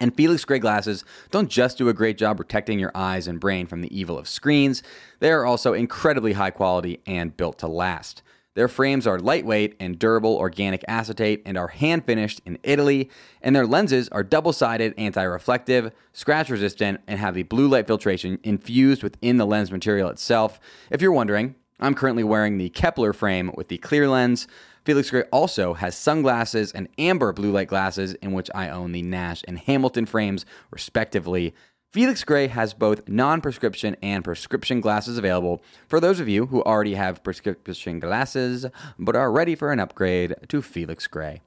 And 0.00 0.14
Felix 0.14 0.44
Gray 0.44 0.58
glasses 0.58 1.04
don't 1.30 1.50
just 1.50 1.78
do 1.78 1.88
a 1.88 1.94
great 1.94 2.18
job 2.18 2.36
protecting 2.36 2.78
your 2.78 2.92
eyes 2.94 3.26
and 3.26 3.40
brain 3.40 3.66
from 3.66 3.80
the 3.80 3.98
evil 3.98 4.18
of 4.18 4.28
screens, 4.28 4.82
they 5.18 5.30
are 5.30 5.44
also 5.44 5.72
incredibly 5.72 6.34
high 6.34 6.50
quality 6.50 7.00
and 7.06 7.36
built 7.36 7.58
to 7.58 7.66
last. 7.66 8.22
Their 8.54 8.68
frames 8.68 9.06
are 9.06 9.18
lightweight 9.18 9.76
and 9.78 9.98
durable 9.98 10.36
organic 10.36 10.84
acetate 10.88 11.42
and 11.46 11.56
are 11.56 11.68
hand 11.68 12.04
finished 12.04 12.40
in 12.44 12.58
Italy, 12.64 13.08
and 13.42 13.54
their 13.54 13.66
lenses 13.66 14.08
are 14.08 14.24
double 14.24 14.52
sided, 14.52 14.92
anti 14.98 15.22
reflective, 15.22 15.92
scratch 16.12 16.50
resistant, 16.50 17.00
and 17.06 17.20
have 17.20 17.34
the 17.34 17.44
blue 17.44 17.68
light 17.68 17.86
filtration 17.86 18.40
infused 18.42 19.02
within 19.02 19.36
the 19.36 19.46
lens 19.46 19.70
material 19.70 20.08
itself. 20.08 20.58
If 20.90 21.00
you're 21.00 21.12
wondering, 21.12 21.54
I'm 21.78 21.94
currently 21.94 22.24
wearing 22.24 22.58
the 22.58 22.68
Kepler 22.70 23.12
frame 23.12 23.52
with 23.56 23.68
the 23.68 23.78
clear 23.78 24.08
lens. 24.08 24.46
Felix 24.84 25.10
Gray 25.10 25.22
also 25.32 25.74
has 25.74 25.96
sunglasses 25.96 26.72
and 26.72 26.88
amber 26.98 27.32
blue 27.32 27.52
light 27.52 27.68
glasses, 27.68 28.14
in 28.14 28.32
which 28.32 28.50
I 28.54 28.68
own 28.68 28.92
the 28.92 29.02
Nash 29.02 29.42
and 29.46 29.58
Hamilton 29.58 30.06
frames, 30.06 30.44
respectively. 30.70 31.54
Felix 31.92 32.22
Gray 32.22 32.46
has 32.46 32.72
both 32.72 33.08
non 33.08 33.40
prescription 33.40 33.96
and 34.00 34.22
prescription 34.22 34.80
glasses 34.80 35.18
available 35.18 35.60
for 35.88 35.98
those 35.98 36.20
of 36.20 36.28
you 36.28 36.46
who 36.46 36.62
already 36.62 36.94
have 36.94 37.24
prescription 37.24 37.98
glasses 37.98 38.64
but 38.96 39.16
are 39.16 39.32
ready 39.32 39.56
for 39.56 39.72
an 39.72 39.80
upgrade 39.80 40.36
to 40.46 40.62
Felix 40.62 41.08
Gray. 41.08 41.40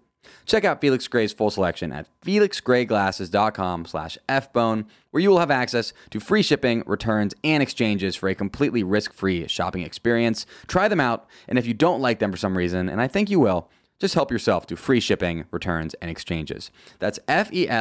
Check 0.46 0.66
out 0.66 0.82
Felix 0.82 1.08
Gray's 1.08 1.32
full 1.32 1.50
selection 1.50 1.94
at 1.94 2.08
felixgrayglasses.com 2.26 3.86
slash 3.86 4.18
fbone, 4.28 4.86
where 5.12 5.24
you 5.24 5.30
will 5.30 5.40
have 5.40 5.52
access 5.52 5.94
to 6.10 6.20
free 6.20 6.42
shipping, 6.42 6.84
returns, 6.86 7.34
and 7.46 7.64
exchanges 7.64 8.18
for 8.18 8.28
a 8.28 8.36
completely 8.36 8.84
risk-free 8.84 9.48
shopping 9.48 9.84
experience. 9.84 10.46
Try 10.68 10.90
them 10.90 11.00
out, 11.00 11.26
and 11.48 11.58
if 11.58 11.66
you 11.66 11.74
don't 11.74 12.02
like 12.02 12.20
them 12.20 12.32
for 12.32 12.38
some 12.38 12.58
reason, 12.58 12.90
and 12.90 13.00
I 13.00 13.08
think 13.08 13.30
you 13.30 13.40
will, 13.40 13.70
just 14.00 14.16
help 14.16 14.32
yourself 14.32 14.66
to 14.68 14.76
free 14.76 15.00
shipping, 15.00 15.46
returns, 15.52 15.94
and 15.96 16.12
exchanges. 16.12 16.72
That's 17.00 17.20
F-E-L-I-X-G-R-A-Y 17.28 17.78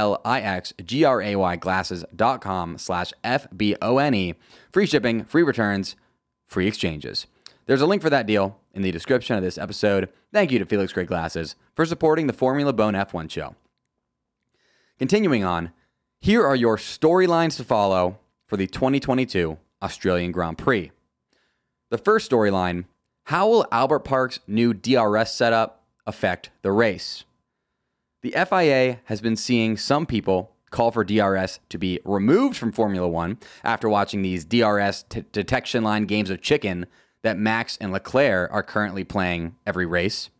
glasses.com 1.56 2.78
slash 2.78 3.12
F-B-O-N-E. 3.24 4.34
Free 4.72 4.86
shipping, 4.86 5.24
free 5.24 5.42
returns, 5.42 5.96
free 6.46 6.68
exchanges. 6.68 7.26
There's 7.66 7.80
a 7.80 7.86
link 7.86 8.02
for 8.02 8.10
that 8.10 8.26
deal 8.26 8.60
in 8.72 8.82
the 8.82 8.92
description 8.92 9.36
of 9.36 9.42
this 9.42 9.58
episode. 9.58 10.08
Thank 10.32 10.52
you 10.52 10.58
to 10.58 10.66
Felix 10.66 10.92
Gray 10.92 11.04
Glasses 11.04 11.56
for 11.74 11.84
supporting 11.86 12.26
the 12.26 12.32
Formula 12.32 12.72
Bone 12.72 12.94
F1 12.94 13.30
show. 13.30 13.54
Continuing 14.98 15.44
on, 15.44 15.72
here 16.20 16.46
are 16.46 16.56
your 16.56 16.76
storylines 16.76 17.56
to 17.56 17.64
follow 17.64 18.18
for 18.46 18.56
the 18.56 18.66
2022 18.66 19.58
Australian 19.82 20.30
Grand 20.30 20.58
Prix. 20.58 20.92
The 21.90 21.98
first 21.98 22.30
storyline 22.30 22.84
how 23.26 23.48
will 23.48 23.66
Albert 23.70 24.00
Park's 24.00 24.40
new 24.46 24.74
DRS 24.74 25.30
setup 25.30 25.81
affect 26.06 26.50
the 26.62 26.72
race. 26.72 27.24
The 28.22 28.30
FIA 28.32 29.00
has 29.04 29.20
been 29.20 29.36
seeing 29.36 29.76
some 29.76 30.06
people 30.06 30.52
call 30.70 30.90
for 30.90 31.04
DRS 31.04 31.60
to 31.68 31.78
be 31.78 32.00
removed 32.04 32.56
from 32.56 32.72
Formula 32.72 33.06
One 33.06 33.38
after 33.62 33.88
watching 33.88 34.22
these 34.22 34.44
DRS 34.44 35.04
t- 35.08 35.24
detection 35.32 35.84
line 35.84 36.06
games 36.06 36.30
of 36.30 36.40
chicken 36.40 36.86
that 37.22 37.38
Max 37.38 37.76
and 37.80 37.92
Leclerc 37.92 38.50
are 38.52 38.62
currently 38.62 39.04
playing 39.04 39.54
every 39.66 39.86
race. 39.86 40.30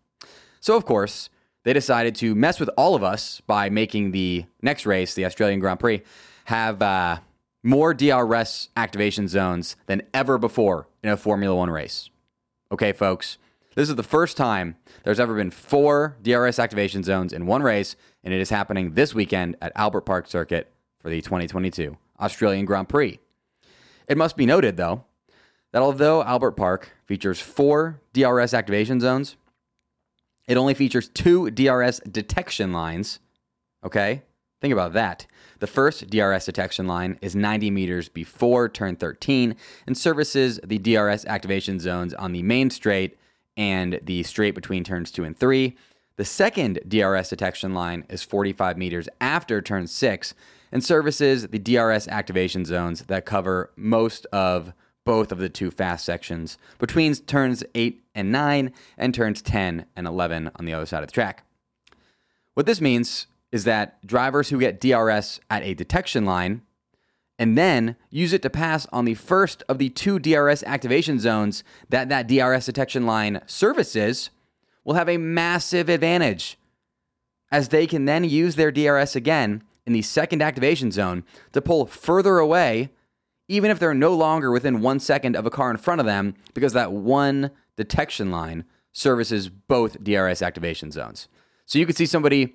So, 0.61 0.76
of 0.76 0.85
course, 0.85 1.28
they 1.64 1.73
decided 1.73 2.14
to 2.16 2.35
mess 2.35 2.59
with 2.59 2.71
all 2.76 2.95
of 2.95 3.04
us 3.04 3.40
by 3.47 3.69
making 3.69 4.11
the 4.11 4.47
next 4.62 4.87
race, 4.87 5.14
the 5.14 5.25
Australian 5.25 5.61
Grand 5.61 5.78
Prix, 5.78 6.02
have 6.47 6.83
uh, 6.83 7.19
more 7.62 7.95
DRS 7.95 8.69
activation 8.76 9.28
zones 9.28 9.76
than 9.87 10.02
ever 10.12 10.38
before 10.38 10.88
in 11.02 11.11
a 11.11 11.16
Formula 11.16 11.54
One 11.54 11.71
race. 11.71 12.11
Okay, 12.73 12.92
folks, 12.92 13.38
this 13.75 13.88
is 13.88 13.97
the 13.97 14.02
first 14.02 14.37
time 14.37 14.76
there's 15.05 15.21
ever 15.21 15.35
been 15.35 15.50
four 15.50 16.17
DRS 16.23 16.59
activation 16.59 17.02
zones 17.02 17.33
in 17.33 17.47
one 17.47 17.62
race, 17.62 17.97
and 18.23 18.35
it 18.35 18.41
is 18.41 18.50
happening 18.50 18.95
this 18.95 19.14
weekend 19.14 19.57
at 19.62 19.73
Albert 19.75 20.02
Park 20.02 20.26
Circuit 20.26 20.73
for 21.00 21.11
the 21.11 21.21
2022 21.21 21.97
Australian 22.21 22.64
Grand 22.64 22.88
Prix. 22.88 23.19
It 24.09 24.19
must 24.19 24.37
be 24.37 24.47
noted, 24.47 24.76
though, 24.76 25.05
that 25.73 25.83
although 25.83 26.23
Albert 26.23 26.52
Park 26.52 26.93
features 27.07 27.41
four 27.41 28.00
DRS 28.12 28.55
activation 28.55 29.00
zones, 29.00 29.37
it 30.47 30.57
only 30.57 30.75
features 30.75 31.09
two 31.09 31.50
DRS 31.50 32.00
detection 32.00 32.73
lines. 32.73 33.21
Okay? 33.85 34.23
Think 34.61 34.73
about 34.73 34.93
that. 34.93 35.26
The 35.61 35.67
first 35.67 36.11
DRS 36.11 36.45
detection 36.45 36.87
line 36.87 37.19
is 37.23 37.35
90 37.35 37.71
meters 37.71 38.09
before 38.09 38.69
turn 38.69 38.97
13 38.97 39.57
and 39.87 39.97
services 39.97 40.61
the 40.62 40.79
DRS 40.79 41.25
activation 41.25 41.81
zones 41.81 42.14
on 42.14 42.33
the 42.33 42.43
main 42.43 42.71
straight 42.71 43.17
and 43.57 44.01
the 44.03 44.23
straight 44.23 44.55
between 44.55 44.85
turns 44.85 45.11
two 45.11 45.25
and 45.25 45.37
three. 45.37 45.77
The 46.17 46.25
second 46.25 46.81
DRS 46.87 47.31
detection 47.31 47.75
line 47.75 48.05
is 48.09 48.23
45 48.23 48.77
meters 48.77 49.09
after 49.21 49.63
turn 49.63 49.87
six 49.87 50.35
and 50.71 50.85
services 50.85 51.49
the 51.49 51.59
DRS 51.59 52.09
activation 52.09 52.65
zones 52.65 53.03
that 53.05 53.27
cover 53.27 53.71
most 53.77 54.27
of 54.27 54.73
both 55.05 55.33
of 55.33 55.39
the 55.39 55.49
two 55.49 55.71
fast 55.71 56.05
sections 56.05 56.59
between 56.79 57.15
turns 57.15 57.65
8 57.75 58.03
and 58.15 58.31
9 58.31 58.73
and 58.97 59.15
turns 59.15 59.43
10 59.43 59.87
and 59.97 60.07
11 60.07 60.51
on 60.57 60.65
the 60.65 60.73
other 60.73 60.87
side 60.87 61.03
of 61.03 61.09
the 61.09 61.13
track. 61.13 61.45
What 62.55 62.67
this 62.67 62.81
means 62.81 63.27
is 63.51 63.65
that 63.65 64.05
drivers 64.07 64.49
who 64.49 64.59
get 64.59 64.81
DRS 64.81 65.41
at 65.51 65.63
a 65.63 65.75
detection 65.75 66.25
line 66.25 66.63
and 67.43 67.59
then 67.59 67.97
use 68.09 68.33
it 68.33 68.41
to 68.43 68.49
pass 68.49 68.87
on 68.93 69.05
the 69.05 69.15
first 69.15 69.65
of 69.69 69.79
the 69.79 69.89
two 69.89 70.21
DRS 70.21 70.63
activation 70.63 71.19
zones 71.19 71.65
that 71.89 72.09
that 72.09 72.29
DRS 72.29 72.67
detection 72.67 73.05
line 73.05 73.41
services 73.47 74.31
will 74.85 74.95
have 74.95 75.09
a 75.09 75.17
massive 75.17 75.89
advantage 75.89 76.57
as 77.51 77.71
they 77.71 77.85
can 77.85 78.05
then 78.05 78.23
use 78.23 78.55
their 78.55 78.71
DRS 78.71 79.17
again 79.17 79.65
in 79.85 79.93
the 79.93 80.03
second 80.03 80.41
activation 80.41 80.93
zone 80.93 81.25
to 81.51 81.61
pull 81.61 81.85
further 81.85 82.39
away 82.39 82.91
even 83.49 83.73
if 83.73 83.81
they're 83.81 83.93
no 83.93 84.15
longer 84.15 84.53
within 84.53 84.81
one 84.81 85.01
second 85.01 85.35
of 85.35 85.45
a 85.45 85.51
car 85.51 85.69
in 85.69 85.77
front 85.77 86.01
of 86.01 86.07
them, 86.07 86.35
because 86.55 86.75
that 86.75 86.93
one 86.93 87.51
detection 87.77 88.31
line 88.31 88.65
services 88.93 89.49
both 89.49 90.03
DRS 90.03 90.43
activation 90.43 90.93
zones. 90.93 91.27
So 91.67 91.81
you 91.81 91.87
could 91.87 91.97
see 91.97 92.07
somebody 92.07 92.55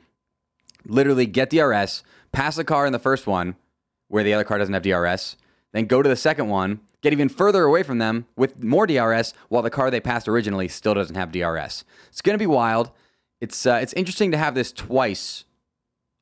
literally 0.85 1.25
get 1.25 1.49
DRS, 1.49 2.03
pass 2.31 2.55
the 2.55 2.63
car 2.63 2.85
in 2.85 2.93
the 2.93 2.99
first 2.99 3.27
one 3.27 3.57
where 4.07 4.23
the 4.23 4.33
other 4.33 4.43
car 4.43 4.57
doesn't 4.57 4.73
have 4.73 4.83
DRS, 4.83 5.37
then 5.73 5.85
go 5.85 6.01
to 6.01 6.09
the 6.09 6.15
second 6.15 6.47
one, 6.47 6.79
get 7.01 7.13
even 7.13 7.29
further 7.29 7.63
away 7.63 7.83
from 7.83 7.97
them 7.97 8.25
with 8.35 8.63
more 8.63 8.87
DRS 8.87 9.33
while 9.49 9.61
the 9.61 9.69
car 9.69 9.91
they 9.91 9.99
passed 9.99 10.27
originally 10.27 10.67
still 10.67 10.93
doesn't 10.93 11.15
have 11.15 11.31
DRS. 11.31 11.83
It's 12.09 12.21
going 12.21 12.33
to 12.33 12.41
be 12.41 12.47
wild. 12.47 12.91
It's 13.39 13.65
uh, 13.65 13.79
it's 13.81 13.93
interesting 13.93 14.31
to 14.31 14.37
have 14.37 14.55
this 14.55 14.71
twice 14.71 15.45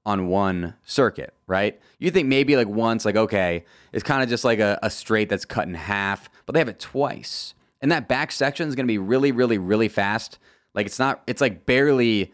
on 0.05 0.27
one 0.27 0.75
circuit, 0.85 1.33
right? 1.47 1.79
You 1.97 2.11
think 2.11 2.27
maybe 2.27 2.55
like 2.55 2.67
once, 2.67 3.05
like, 3.05 3.15
okay, 3.15 3.65
it's 3.91 4.03
kind 4.03 4.21
of 4.21 4.29
just 4.29 4.43
like 4.43 4.59
a, 4.59 4.77
a 4.83 4.89
straight 4.89 5.29
that's 5.29 5.45
cut 5.45 5.67
in 5.67 5.73
half, 5.73 6.29
but 6.45 6.53
they 6.53 6.59
have 6.59 6.67
it 6.67 6.79
twice. 6.79 7.53
And 7.81 7.91
that 7.91 8.07
back 8.07 8.31
section 8.31 8.67
is 8.67 8.75
going 8.75 8.85
to 8.85 8.91
be 8.91 8.97
really, 8.97 9.31
really, 9.31 9.57
really 9.57 9.87
fast. 9.87 10.37
Like 10.73 10.85
it's 10.85 10.99
not, 10.99 11.23
it's 11.27 11.41
like 11.41 11.65
barely 11.65 12.33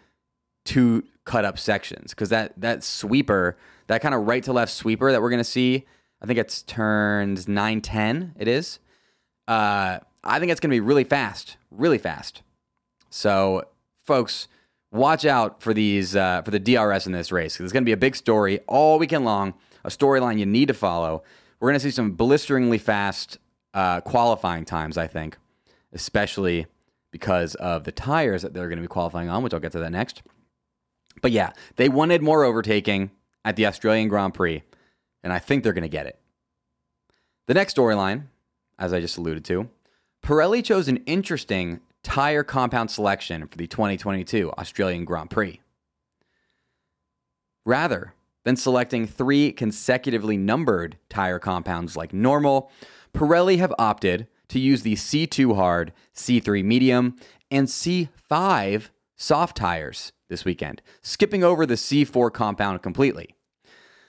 two 0.66 1.04
cut 1.24 1.46
up 1.46 1.58
sections 1.58 2.12
because 2.12 2.30
that, 2.30 2.54
that 2.60 2.84
sweeper, 2.84 3.58
that 3.92 4.02
kind 4.02 4.16
of 4.16 4.26
right 4.26 4.42
to 4.46 4.54
left 4.54 4.72
sweeper 4.72 5.12
that 5.12 5.22
we're 5.22 5.30
going 5.30 5.40
to 5.40 5.44
see, 5.44 5.86
I 6.22 6.26
think 6.26 6.40
it's 6.40 6.62
turned 6.62 7.46
9 7.46 7.82
10, 7.82 8.36
it 8.40 8.48
is. 8.48 8.80
Uh, 9.50 10.00
I 10.24 10.40
think 10.40 10.50
it's 10.50 10.62
going 10.62 10.70
to 10.70 10.76
be 10.76 10.80
really 10.80 11.04
fast, 11.04 11.58
really 11.72 11.98
fast. 11.98 12.42
So, 13.10 13.66
folks, 14.02 14.48
watch 14.94 15.26
out 15.26 15.62
for 15.62 15.74
these 15.74 16.16
uh, 16.16 16.42
for 16.42 16.52
the 16.52 16.60
DRS 16.60 17.06
in 17.06 17.12
this 17.12 17.34
race. 17.34 17.60
It's 17.60 17.74
going 17.74 17.84
to 17.84 17.86
be 17.86 17.92
a 17.92 17.98
big 17.98 18.16
story 18.16 18.60
all 18.66 18.98
weekend 18.98 19.26
long, 19.26 19.56
a 19.84 19.90
storyline 19.90 20.40
you 20.40 20.46
need 20.46 20.70
to 20.70 20.74
follow. 20.74 21.24
We're 21.60 21.70
going 21.70 21.80
to 21.80 21.84
see 21.84 21.92
some 21.92 22.12
blisteringly 22.12 22.78
fast 22.78 23.40
uh, 23.74 24.00
qualifying 24.00 24.64
times, 24.64 24.98
I 24.98 25.08
think, 25.08 25.38
especially 25.92 26.66
because 27.12 27.56
of 27.56 27.84
the 27.84 27.92
tires 27.92 28.42
that 28.44 28.54
they're 28.54 28.70
going 28.70 28.78
to 28.78 28.84
be 28.84 28.88
qualifying 28.88 29.30
on, 29.30 29.44
which 29.44 29.54
I'll 29.54 29.60
get 29.60 29.74
to 29.74 29.80
that 29.80 29.92
next. 29.92 30.22
But 31.22 31.32
yeah, 31.32 31.52
they 31.76 31.90
wanted 31.90 32.22
more 32.22 32.46
overtaking 32.46 33.12
at 33.44 33.56
the 33.56 33.66
Australian 33.66 34.08
Grand 34.08 34.34
Prix, 34.34 34.64
and 35.24 35.34
I 35.34 35.40
think 35.40 35.64
they're 35.64 35.74
going 35.74 35.84
to 35.84 35.90
get 35.90 36.06
it. 36.06 36.20
The 37.48 37.54
next 37.54 37.76
storyline, 37.76 38.28
as 38.78 38.94
I 38.94 39.02
just 39.02 39.18
alluded 39.18 39.46
to, 39.46 39.70
Pirelli 40.24 40.64
chose 40.64 40.88
an 40.88 40.98
interesting 41.06 41.82
tire 42.04 42.44
compound 42.44 42.92
selection 42.92 43.48
for 43.48 43.58
the 43.58 43.68
2022 43.68 44.52
Australian 44.58 45.06
Grand 45.06 45.30
Prix. 45.30 45.62
Rather 47.66 48.14
than 48.44 48.56
selecting 48.56 49.06
three 49.06 49.52
consecutively 49.52 50.38
numbered 50.38 50.98
tire 51.10 51.40
compounds 51.40 51.96
like 51.96 52.14
normal, 52.14 52.72
Pirelli 53.14 53.58
have 53.58 53.74
opted 53.78 54.28
to 54.48 54.60
use 54.60 54.82
the 54.82 54.96
C2 54.96 55.56
hard, 55.56 55.94
C3 56.16 56.64
medium, 56.64 57.16
and 57.50 57.68
C5 57.68 58.90
soft 59.16 59.58
tires 59.58 60.12
this 60.32 60.46
weekend, 60.46 60.82
skipping 61.04 61.44
over 61.44 61.68
the 61.68 61.76
C4 61.76 62.34
compound 62.34 62.82
completely. 62.82 63.36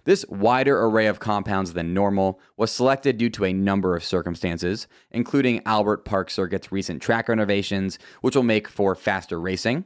This 0.05 0.25
wider 0.29 0.83
array 0.85 1.07
of 1.07 1.21
compounds 1.21 1.75
than 1.75 1.93
normal 1.93 2.41
was 2.57 2.73
selected 2.73 3.19
due 3.19 3.31
to 3.31 3.45
a 3.45 3.53
number 3.53 3.95
of 3.95 4.03
circumstances, 4.03 4.89
including 5.11 5.61
Albert 5.67 6.05
Park 6.05 6.31
Circuit's 6.31 6.73
recent 6.73 7.03
track 7.03 7.29
renovations, 7.29 7.99
which 8.21 8.35
will 8.35 8.43
make 8.43 8.67
for 8.67 8.95
faster 8.95 9.39
racing, 9.39 9.85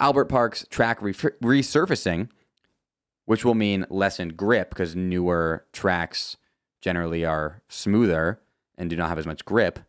Albert 0.00 0.26
Park's 0.26 0.64
track 0.70 1.02
re- 1.02 1.12
resurfacing, 1.12 2.28
which 3.24 3.44
will 3.44 3.54
mean 3.54 3.84
lessened 3.90 4.36
grip 4.36 4.70
because 4.70 4.94
newer 4.94 5.66
tracks 5.72 6.36
generally 6.80 7.24
are 7.24 7.62
smoother 7.68 8.40
and 8.76 8.88
do 8.88 8.96
not 8.96 9.08
have 9.08 9.18
as 9.18 9.26
much 9.26 9.44
grip, 9.44 9.80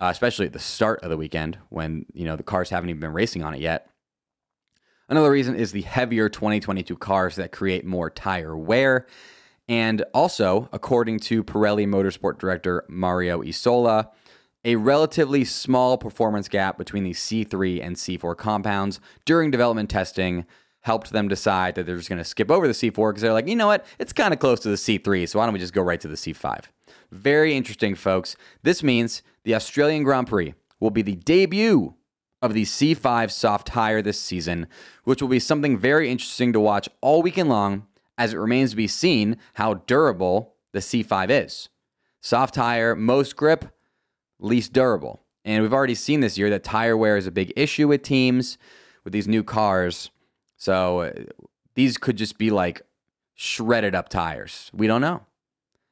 uh, 0.00 0.08
especially 0.10 0.46
at 0.46 0.52
the 0.52 0.58
start 0.58 1.00
of 1.02 1.10
the 1.10 1.16
weekend 1.16 1.58
when 1.68 2.04
you 2.12 2.24
know 2.24 2.36
the 2.36 2.42
cars 2.42 2.70
haven't 2.70 2.90
even 2.90 3.00
been 3.00 3.12
racing 3.12 3.42
on 3.42 3.54
it 3.54 3.60
yet. 3.60 3.88
Another 5.08 5.30
reason 5.30 5.54
is 5.54 5.72
the 5.72 5.82
heavier 5.82 6.28
2022 6.28 6.96
cars 6.96 7.36
that 7.36 7.52
create 7.52 7.84
more 7.84 8.08
tire 8.08 8.56
wear. 8.56 9.06
And 9.68 10.02
also, 10.14 10.68
according 10.72 11.20
to 11.20 11.44
Pirelli 11.44 11.86
Motorsport 11.86 12.38
director 12.38 12.84
Mario 12.88 13.42
Isola, 13.42 14.10
a 14.64 14.76
relatively 14.76 15.44
small 15.44 15.98
performance 15.98 16.48
gap 16.48 16.78
between 16.78 17.04
the 17.04 17.12
C3 17.12 17.82
and 17.84 17.96
C4 17.96 18.36
compounds 18.36 18.98
during 19.26 19.50
development 19.50 19.90
testing 19.90 20.46
helped 20.80 21.12
them 21.12 21.28
decide 21.28 21.74
that 21.74 21.86
they're 21.86 21.96
just 21.96 22.08
going 22.08 22.18
to 22.18 22.24
skip 22.24 22.50
over 22.50 22.66
the 22.66 22.74
C4 22.74 23.10
because 23.10 23.22
they're 23.22 23.32
like, 23.32 23.48
you 23.48 23.56
know 23.56 23.66
what, 23.66 23.86
it's 23.98 24.12
kind 24.12 24.34
of 24.34 24.40
close 24.40 24.60
to 24.60 24.68
the 24.68 24.74
C3, 24.74 25.28
so 25.28 25.38
why 25.38 25.46
don't 25.46 25.54
we 25.54 25.58
just 25.58 25.72
go 25.72 25.82
right 25.82 26.00
to 26.00 26.08
the 26.08 26.14
C5? 26.14 26.64
Very 27.10 27.54
interesting, 27.56 27.94
folks. 27.94 28.36
This 28.62 28.82
means 28.82 29.22
the 29.44 29.54
Australian 29.54 30.02
Grand 30.02 30.26
Prix 30.26 30.54
will 30.80 30.90
be 30.90 31.02
the 31.02 31.16
debut 31.16 31.94
of 32.44 32.52
the 32.52 32.64
C5 32.64 33.30
soft 33.30 33.68
tire 33.68 34.02
this 34.02 34.20
season, 34.20 34.66
which 35.04 35.22
will 35.22 35.30
be 35.30 35.38
something 35.38 35.78
very 35.78 36.10
interesting 36.10 36.52
to 36.52 36.60
watch 36.60 36.90
all 37.00 37.22
weekend 37.22 37.48
long 37.48 37.86
as 38.18 38.34
it 38.34 38.38
remains 38.38 38.70
to 38.70 38.76
be 38.76 38.86
seen 38.86 39.38
how 39.54 39.74
durable 39.74 40.52
the 40.72 40.80
C5 40.80 41.30
is. 41.30 41.70
Soft 42.20 42.54
tire, 42.54 42.94
most 42.94 43.34
grip, 43.34 43.74
least 44.38 44.74
durable. 44.74 45.22
And 45.46 45.62
we've 45.62 45.72
already 45.72 45.94
seen 45.94 46.20
this 46.20 46.36
year 46.36 46.50
that 46.50 46.62
tire 46.62 46.98
wear 46.98 47.16
is 47.16 47.26
a 47.26 47.30
big 47.30 47.50
issue 47.56 47.88
with 47.88 48.02
teams 48.02 48.58
with 49.04 49.14
these 49.14 49.26
new 49.26 49.42
cars. 49.42 50.10
So 50.58 51.00
uh, 51.00 51.12
these 51.74 51.96
could 51.96 52.16
just 52.16 52.36
be 52.36 52.50
like 52.50 52.82
shredded 53.34 53.94
up 53.94 54.10
tires. 54.10 54.70
We 54.74 54.86
don't 54.86 55.00
know. 55.00 55.22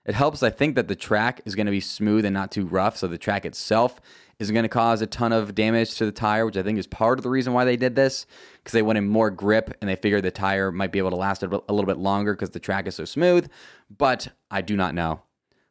It 0.04 0.14
helps, 0.14 0.42
I 0.42 0.50
think, 0.50 0.74
that 0.74 0.88
the 0.88 0.96
track 0.96 1.40
is 1.46 1.54
going 1.54 1.66
to 1.66 1.72
be 1.72 1.80
smooth 1.80 2.26
and 2.26 2.34
not 2.34 2.52
too 2.52 2.66
rough. 2.66 2.98
So 2.98 3.08
the 3.08 3.16
track 3.16 3.46
itself 3.46 4.02
isn't 4.42 4.54
going 4.54 4.64
to 4.64 4.68
cause 4.68 5.00
a 5.00 5.06
ton 5.06 5.32
of 5.32 5.54
damage 5.54 5.94
to 5.94 6.04
the 6.04 6.12
tire, 6.12 6.44
which 6.44 6.56
I 6.56 6.62
think 6.62 6.78
is 6.78 6.86
part 6.86 7.18
of 7.18 7.22
the 7.22 7.30
reason 7.30 7.52
why 7.52 7.64
they 7.64 7.76
did 7.76 7.94
this 7.94 8.26
because 8.58 8.72
they 8.72 8.82
wanted 8.82 9.02
more 9.02 9.30
grip 9.30 9.76
and 9.80 9.88
they 9.88 9.96
figured 9.96 10.24
the 10.24 10.30
tire 10.30 10.70
might 10.70 10.92
be 10.92 10.98
able 10.98 11.10
to 11.10 11.16
last 11.16 11.42
a 11.42 11.46
little 11.46 11.86
bit 11.86 11.98
longer 11.98 12.34
because 12.34 12.50
the 12.50 12.60
track 12.60 12.86
is 12.86 12.96
so 12.96 13.04
smooth. 13.04 13.48
But 13.96 14.28
I 14.50 14.60
do 14.60 14.76
not 14.76 14.94
know. 14.94 15.22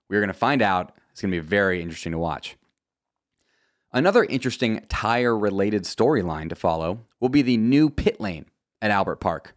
We're 0.10 0.22
going 0.22 0.30
to 0.30 0.34
find 0.34 0.62
out. 0.62 0.96
It's 1.12 1.22
going 1.22 1.32
to 1.32 1.42
be 1.42 1.46
very 1.46 1.82
interesting 1.82 2.14
to 2.14 2.18
watch. 2.18 2.56
Another 3.94 4.24
interesting 4.24 4.86
tire 4.88 5.38
related 5.38 5.84
storyline 5.84 6.48
to 6.50 6.56
follow 6.56 7.02
will 7.20 7.30
be 7.30 7.42
the 7.42 7.58
new 7.58 7.90
pit 7.90 8.22
lane 8.22 8.46
at 8.82 8.90
Albert 8.90 9.18
Park. 9.18 9.54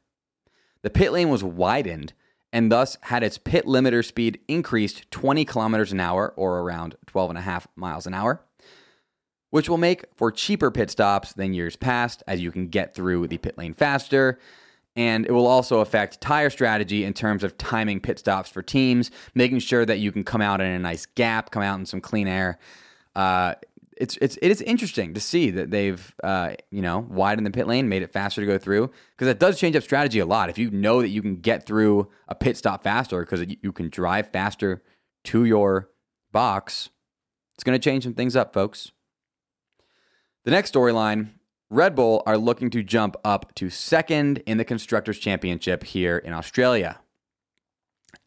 The 0.83 0.91
pit 0.91 1.13
lane 1.13 1.29
was 1.31 1.45
widened 1.45 2.13
and 2.53 2.71
thus 2.71 2.97
had 3.03 3.23
its 3.23 3.39
pit 3.39 3.65
limiter 3.67 4.05
speed 4.05 4.41
increased 4.49 5.11
20 5.11 5.45
kilometers 5.45 5.93
an 5.93 6.01
hour 6.01 6.33
or 6.37 6.61
around 6.61 6.97
12 7.07 7.31
and 7.31 7.39
a 7.39 7.43
half 7.43 7.67
miles 7.77 8.07
an 8.07 8.15
hour 8.15 8.45
which 9.55 9.69
will 9.69 9.79
make 9.79 10.05
for 10.17 10.33
cheaper 10.33 10.69
pit 10.69 10.91
stops 10.91 11.33
than 11.33 11.55
years 11.55 11.77
past 11.77 12.25
as 12.27 12.41
you 12.41 12.51
can 12.51 12.67
get 12.67 12.93
through 12.93 13.29
the 13.29 13.39
pit 13.39 13.57
lane 13.57 13.73
faster. 13.73 14.37
And 14.97 15.25
it 15.25 15.31
will 15.31 15.47
also 15.47 15.79
affect 15.79 16.21
tire 16.21 16.51
strategy 16.51 17.05
in 17.05 17.13
terms 17.13 17.45
of 17.45 17.57
timing 17.57 18.01
pit 18.01 18.19
stops 18.19 18.51
for 18.51 18.63
teams, 18.63 19.13
making 19.33 19.61
sure 19.61 19.87
that 19.87 20.01
you 20.01 20.11
can 20.11 20.25
come 20.25 20.41
out 20.41 20.61
in 20.61 20.67
a 20.67 20.79
nice 20.81 21.07
gap, 21.07 21.53
come 21.53 21.63
out 21.63 21.79
in 21.79 21.87
some 21.87 22.01
clean 22.01 22.27
air. 22.27 22.59
Uh, 23.15 23.55
it's 23.97 24.17
it's 24.17 24.37
it 24.43 24.51
is 24.51 24.61
interesting 24.63 25.15
to 25.15 25.21
see 25.21 25.53
that 25.53 25.71
they've 25.71 26.13
uh, 26.25 26.55
you 26.73 26.83
know 26.83 27.07
widened 27.09 27.47
the 27.47 27.53
pit 27.53 27.69
lane, 27.69 27.89
made 27.89 28.03
it 28.03 28.13
faster 28.13 28.41
to 28.41 28.47
go 28.49 28.59
through 28.59 28.91
because 29.13 29.29
that 29.29 29.39
does 29.39 29.57
change 29.57 29.77
up 29.77 29.85
strategy 29.85 30.19
a 30.19 30.27
lot. 30.27 30.51
If 30.51 30.59
you 30.59 30.69
know 30.73 31.01
that 31.01 31.11
you 31.11 31.23
can 31.23 31.37
get 31.37 31.65
through 31.65 32.11
a 32.27 32.35
pit 32.35 32.57
stop 32.57 32.83
faster 32.83 33.21
because 33.21 33.47
you 33.63 33.71
can 33.71 33.89
drive 33.89 34.33
faster 34.33 34.83
to 35.27 35.45
your 35.45 35.91
box, 36.33 36.91
it's 37.55 37.63
going 37.63 37.79
to 37.79 37.85
change 37.91 38.03
some 38.03 38.15
things 38.15 38.35
up, 38.35 38.53
folks. 38.53 38.91
The 40.45 40.51
next 40.51 40.75
storyline 40.75 41.31
Red 41.71 41.95
Bull 41.95 42.23
are 42.27 42.37
looking 42.37 42.69
to 42.71 42.83
jump 42.83 43.17
up 43.25 43.55
to 43.55 43.71
second 43.71 44.43
in 44.45 44.59
the 44.59 44.65
Constructors' 44.65 45.19
Championship 45.19 45.85
here 45.85 46.19
in 46.19 46.35
Australia. 46.35 47.01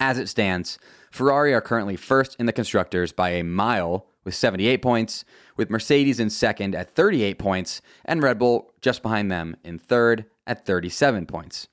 As 0.00 0.18
it 0.18 0.28
stands, 0.28 0.80
Ferrari 1.12 1.54
are 1.54 1.60
currently 1.60 1.94
first 1.94 2.34
in 2.40 2.46
the 2.46 2.52
Constructors 2.52 3.12
by 3.12 3.30
a 3.30 3.44
mile 3.44 4.04
with 4.24 4.34
78 4.34 4.82
points, 4.82 5.24
with 5.56 5.70
Mercedes 5.70 6.18
in 6.18 6.28
second 6.28 6.74
at 6.74 6.90
38 6.90 7.38
points, 7.38 7.80
and 8.04 8.20
Red 8.20 8.40
Bull 8.40 8.72
just 8.82 9.00
behind 9.00 9.30
them 9.30 9.56
in 9.62 9.78
third 9.78 10.24
at 10.44 10.66
37 10.66 11.24
points. 11.24 11.68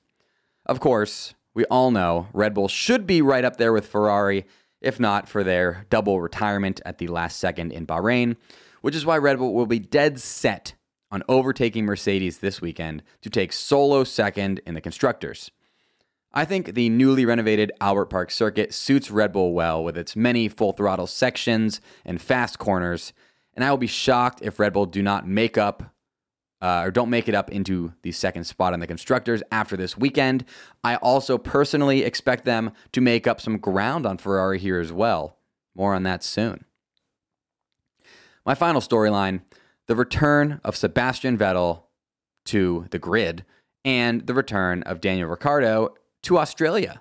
Of 0.64 0.78
course, 0.78 1.34
we 1.54 1.64
all 1.64 1.90
know 1.90 2.28
Red 2.32 2.54
Bull 2.54 2.68
should 2.68 3.04
be 3.04 3.20
right 3.20 3.44
up 3.44 3.56
there 3.56 3.72
with 3.72 3.88
Ferrari, 3.88 4.46
if 4.80 5.00
not 5.00 5.28
for 5.28 5.42
their 5.42 5.86
double 5.90 6.20
retirement 6.20 6.80
at 6.86 6.98
the 6.98 7.08
last 7.08 7.40
second 7.40 7.72
in 7.72 7.84
Bahrain, 7.84 8.36
which 8.86 8.94
is 8.94 9.04
why 9.04 9.18
Red 9.18 9.38
Bull 9.38 9.52
will 9.52 9.66
be 9.66 9.80
dead 9.80 10.20
set 10.20 10.74
on 11.10 11.24
overtaking 11.28 11.84
Mercedes 11.84 12.38
this 12.38 12.60
weekend 12.60 13.02
to 13.20 13.28
take 13.28 13.52
solo 13.52 14.04
second 14.04 14.60
in 14.64 14.74
the 14.74 14.80
constructors. 14.80 15.50
I 16.32 16.44
think 16.44 16.72
the 16.72 16.88
newly 16.88 17.26
renovated 17.26 17.72
Albert 17.80 18.06
Park 18.06 18.30
circuit 18.30 18.72
suits 18.72 19.10
Red 19.10 19.32
Bull 19.32 19.54
well 19.54 19.82
with 19.82 19.98
its 19.98 20.14
many 20.14 20.48
full 20.48 20.70
throttle 20.70 21.08
sections 21.08 21.80
and 22.04 22.22
fast 22.22 22.60
corners, 22.60 23.12
and 23.54 23.64
I 23.64 23.70
will 23.72 23.76
be 23.76 23.88
shocked 23.88 24.38
if 24.40 24.60
Red 24.60 24.74
Bull 24.74 24.86
do 24.86 25.02
not 25.02 25.26
make 25.26 25.58
up 25.58 25.92
uh, 26.62 26.82
or 26.84 26.92
don't 26.92 27.10
make 27.10 27.28
it 27.28 27.34
up 27.34 27.50
into 27.50 27.92
the 28.02 28.12
second 28.12 28.44
spot 28.44 28.72
in 28.72 28.78
the 28.78 28.86
constructors 28.86 29.42
after 29.50 29.76
this 29.76 29.98
weekend. 29.98 30.44
I 30.84 30.94
also 30.94 31.38
personally 31.38 32.04
expect 32.04 32.44
them 32.44 32.70
to 32.92 33.00
make 33.00 33.26
up 33.26 33.40
some 33.40 33.58
ground 33.58 34.06
on 34.06 34.16
Ferrari 34.16 34.60
here 34.60 34.78
as 34.78 34.92
well. 34.92 35.38
More 35.74 35.92
on 35.92 36.04
that 36.04 36.22
soon. 36.22 36.66
My 38.46 38.54
final 38.54 38.80
storyline 38.80 39.40
the 39.88 39.96
return 39.96 40.60
of 40.64 40.76
Sebastian 40.76 41.36
Vettel 41.36 41.82
to 42.46 42.86
the 42.90 42.98
grid 42.98 43.44
and 43.84 44.26
the 44.26 44.34
return 44.34 44.82
of 44.84 45.00
Daniel 45.00 45.28
Ricciardo 45.28 45.94
to 46.22 46.38
Australia. 46.38 47.00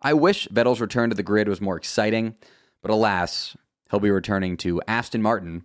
I 0.00 0.14
wish 0.14 0.48
Vettel's 0.48 0.80
return 0.80 1.10
to 1.10 1.16
the 1.16 1.22
grid 1.22 1.48
was 1.48 1.60
more 1.60 1.76
exciting, 1.76 2.36
but 2.82 2.90
alas, 2.90 3.56
he'll 3.90 4.00
be 4.00 4.10
returning 4.10 4.56
to 4.58 4.80
Aston 4.88 5.22
Martin, 5.22 5.64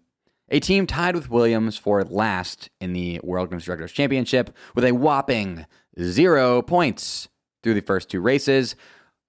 a 0.50 0.60
team 0.60 0.86
tied 0.86 1.16
with 1.16 1.30
Williams 1.30 1.78
for 1.78 2.04
last 2.04 2.70
in 2.82 2.94
the 2.94 3.20
World 3.24 3.50
Constructors 3.50 3.92
Championship 3.94 4.56
with 4.76 4.84
a 4.84 4.92
whopping 4.94 5.66
zero 6.02 6.62
points 6.62 7.30
through 7.64 7.76
the 7.76 7.82
first 7.82 8.10
two 8.10 8.22
races. 8.22 8.76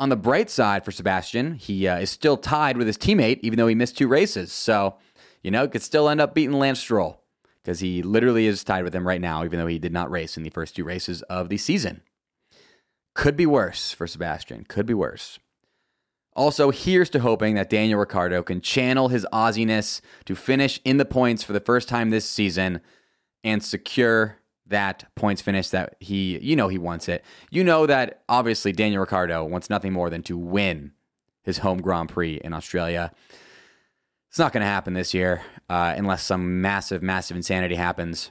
On 0.00 0.08
the 0.08 0.16
bright 0.16 0.50
side 0.50 0.84
for 0.84 0.92
Sebastian, 0.92 1.54
he 1.54 1.86
uh, 1.86 1.98
is 1.98 2.10
still 2.10 2.36
tied 2.36 2.76
with 2.76 2.86
his 2.86 2.96
teammate, 2.96 3.38
even 3.42 3.58
though 3.58 3.66
he 3.66 3.74
missed 3.74 3.98
two 3.98 4.08
races. 4.08 4.50
So, 4.50 4.96
you 5.42 5.50
know, 5.50 5.68
could 5.68 5.82
still 5.82 6.08
end 6.08 6.20
up 6.20 6.34
beating 6.34 6.58
Lance 6.58 6.80
Stroll 6.80 7.22
because 7.62 7.80
he 7.80 8.02
literally 8.02 8.46
is 8.46 8.64
tied 8.64 8.84
with 8.84 8.94
him 8.94 9.06
right 9.06 9.20
now, 9.20 9.44
even 9.44 9.58
though 9.58 9.66
he 9.66 9.78
did 9.78 9.92
not 9.92 10.10
race 10.10 10.36
in 10.36 10.42
the 10.42 10.50
first 10.50 10.76
two 10.76 10.84
races 10.84 11.22
of 11.22 11.48
the 11.48 11.58
season. 11.58 12.02
Could 13.14 13.36
be 13.36 13.46
worse 13.46 13.92
for 13.92 14.06
Sebastian. 14.06 14.64
Could 14.64 14.86
be 14.86 14.94
worse. 14.94 15.38
Also, 16.34 16.70
here's 16.70 17.10
to 17.10 17.20
hoping 17.20 17.54
that 17.56 17.68
Daniel 17.68 17.98
Ricciardo 17.98 18.42
can 18.42 18.60
channel 18.60 19.08
his 19.08 19.26
Aussiness 19.32 20.00
to 20.24 20.34
finish 20.34 20.80
in 20.84 20.96
the 20.96 21.04
points 21.04 21.42
for 21.42 21.52
the 21.52 21.60
first 21.60 21.88
time 21.88 22.10
this 22.10 22.28
season 22.28 22.80
and 23.42 23.62
secure 23.62 24.36
that 24.66 25.04
points 25.16 25.42
finish 25.42 25.70
that 25.70 25.96
he, 25.98 26.38
you 26.38 26.54
know, 26.54 26.68
he 26.68 26.78
wants 26.78 27.08
it. 27.08 27.24
You 27.50 27.64
know 27.64 27.86
that 27.86 28.22
obviously 28.28 28.72
Daniel 28.72 29.00
Ricciardo 29.00 29.44
wants 29.44 29.68
nothing 29.68 29.92
more 29.92 30.08
than 30.08 30.22
to 30.22 30.38
win 30.38 30.92
his 31.42 31.58
home 31.58 31.82
Grand 31.82 32.08
Prix 32.08 32.40
in 32.44 32.52
Australia. 32.52 33.12
It's 34.30 34.38
not 34.38 34.52
going 34.52 34.60
to 34.60 34.66
happen 34.66 34.94
this 34.94 35.12
year 35.12 35.42
uh, 35.68 35.92
unless 35.96 36.22
some 36.22 36.60
massive, 36.60 37.02
massive 37.02 37.36
insanity 37.36 37.74
happens. 37.74 38.30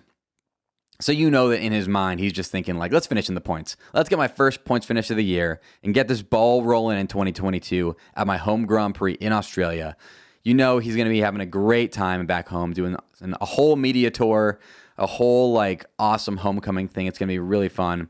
So 1.02 1.12
you 1.12 1.30
know 1.30 1.50
that 1.50 1.60
in 1.60 1.74
his 1.74 1.90
mind, 1.90 2.22
he's 2.22 2.32
just 2.32 2.52
thinking 2.52 2.78
like, 2.78 2.94
let's 2.94 3.06
finish 3.06 3.28
in 3.28 3.36
the 3.36 3.42
points. 3.42 3.76
Let's 3.94 4.08
get 4.08 4.18
my 4.18 4.30
first 4.30 4.64
points 4.64 4.88
finish 4.88 5.10
of 5.10 5.18
the 5.18 5.26
year 5.26 5.60
and 5.84 5.94
get 5.94 6.08
this 6.08 6.22
ball 6.22 6.64
rolling 6.64 6.98
in 7.00 7.08
2022 7.08 7.98
at 8.16 8.26
my 8.26 8.38
home 8.38 8.66
Grand 8.66 8.96
Prix 8.96 9.16
in 9.16 9.34
Australia. 9.34 9.98
You 10.42 10.54
know 10.54 10.80
he's 10.80 10.96
going 10.96 11.06
to 11.06 11.12
be 11.12 11.20
having 11.20 11.42
a 11.42 11.46
great 11.46 11.92
time 11.92 12.26
back 12.26 12.48
home 12.48 12.72
doing 12.72 12.96
a 13.22 13.46
whole 13.46 13.76
media 13.76 14.10
tour, 14.10 14.62
a 14.98 15.06
whole 15.06 15.52
like 15.52 15.86
awesome 16.00 16.38
homecoming 16.38 16.88
thing. 16.88 17.08
It's 17.08 17.20
going 17.20 17.28
to 17.28 17.34
be 17.34 17.40
really 17.40 17.68
fun. 17.68 18.08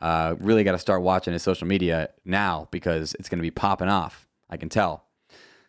Uh, 0.00 0.34
really 0.38 0.64
got 0.64 0.72
to 0.72 0.78
start 0.78 1.02
watching 1.02 1.34
his 1.34 1.42
social 1.42 1.66
media 1.66 2.08
now 2.24 2.68
because 2.70 3.14
it's 3.18 3.28
going 3.28 3.38
to 3.38 3.42
be 3.42 3.50
popping 3.50 3.88
off. 3.88 4.26
I 4.48 4.56
can 4.56 4.70
tell. 4.70 5.07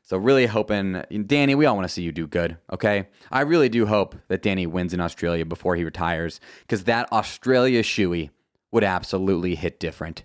So 0.10 0.18
really 0.18 0.48
hoping, 0.48 1.04
Danny, 1.28 1.54
we 1.54 1.68
all 1.68 1.76
want 1.76 1.88
to 1.88 1.94
see 1.94 2.02
you 2.02 2.12
do 2.12 2.26
good, 2.26 2.58
okay? 2.74 3.10
I 3.32 3.42
really 3.42 3.70
do 3.70 3.86
hope 3.86 4.16
that 4.28 4.42
Danny 4.42 4.66
wins 4.66 4.92
in 4.92 5.00
Australia 5.00 5.46
before 5.46 5.76
he 5.76 5.84
retires, 5.84 6.40
because 6.62 6.86
that 6.86 7.12
Australia 7.12 7.84
shoey 7.84 8.32
would 8.72 8.84
absolutely 8.84 9.54
hit 9.54 9.80
different. 9.80 10.24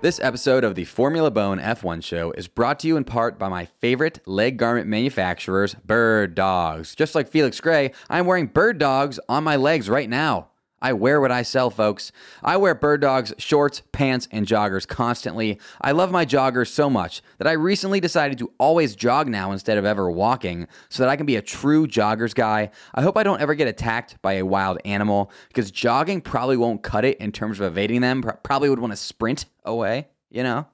This 0.00 0.18
episode 0.22 0.64
of 0.64 0.74
the 0.74 0.86
Formula 0.86 1.30
Bone 1.30 1.58
F1 1.58 2.02
show 2.02 2.30
is 2.30 2.48
brought 2.48 2.78
to 2.78 2.88
you 2.88 2.96
in 2.96 3.04
part 3.04 3.38
by 3.38 3.50
my 3.50 3.66
favorite 3.66 4.26
leg 4.26 4.56
garment 4.56 4.86
manufacturers, 4.86 5.74
Bird 5.74 6.34
Dogs. 6.34 6.94
Just 6.94 7.14
like 7.14 7.28
Felix 7.28 7.60
Gray, 7.60 7.92
I'm 8.08 8.24
wearing 8.24 8.46
Bird 8.46 8.78
Dogs 8.78 9.20
on 9.28 9.44
my 9.44 9.56
legs 9.56 9.90
right 9.90 10.08
now. 10.08 10.49
I 10.82 10.94
wear 10.94 11.20
what 11.20 11.30
I 11.30 11.42
sell, 11.42 11.68
folks. 11.68 12.10
I 12.42 12.56
wear 12.56 12.74
Bird 12.74 13.02
Dogs 13.02 13.34
shorts, 13.36 13.82
pants, 13.92 14.28
and 14.30 14.46
joggers 14.46 14.88
constantly. 14.88 15.60
I 15.80 15.92
love 15.92 16.10
my 16.10 16.24
joggers 16.24 16.68
so 16.68 16.88
much 16.88 17.20
that 17.38 17.46
I 17.46 17.52
recently 17.52 18.00
decided 18.00 18.38
to 18.38 18.50
always 18.58 18.96
jog 18.96 19.28
now 19.28 19.52
instead 19.52 19.76
of 19.76 19.84
ever 19.84 20.10
walking 20.10 20.66
so 20.88 21.02
that 21.02 21.10
I 21.10 21.16
can 21.16 21.26
be 21.26 21.36
a 21.36 21.42
true 21.42 21.86
joggers 21.86 22.34
guy. 22.34 22.70
I 22.94 23.02
hope 23.02 23.18
I 23.18 23.22
don't 23.22 23.42
ever 23.42 23.54
get 23.54 23.68
attacked 23.68 24.20
by 24.22 24.34
a 24.34 24.46
wild 24.46 24.78
animal 24.86 25.30
because 25.48 25.70
jogging 25.70 26.22
probably 26.22 26.56
won't 26.56 26.82
cut 26.82 27.04
it 27.04 27.18
in 27.18 27.30
terms 27.30 27.60
of 27.60 27.66
evading 27.66 28.00
them. 28.00 28.22
Probably 28.42 28.70
would 28.70 28.78
want 28.78 28.94
to 28.94 28.96
sprint 28.96 29.44
away, 29.64 30.08
you 30.30 30.42
know? 30.42 30.66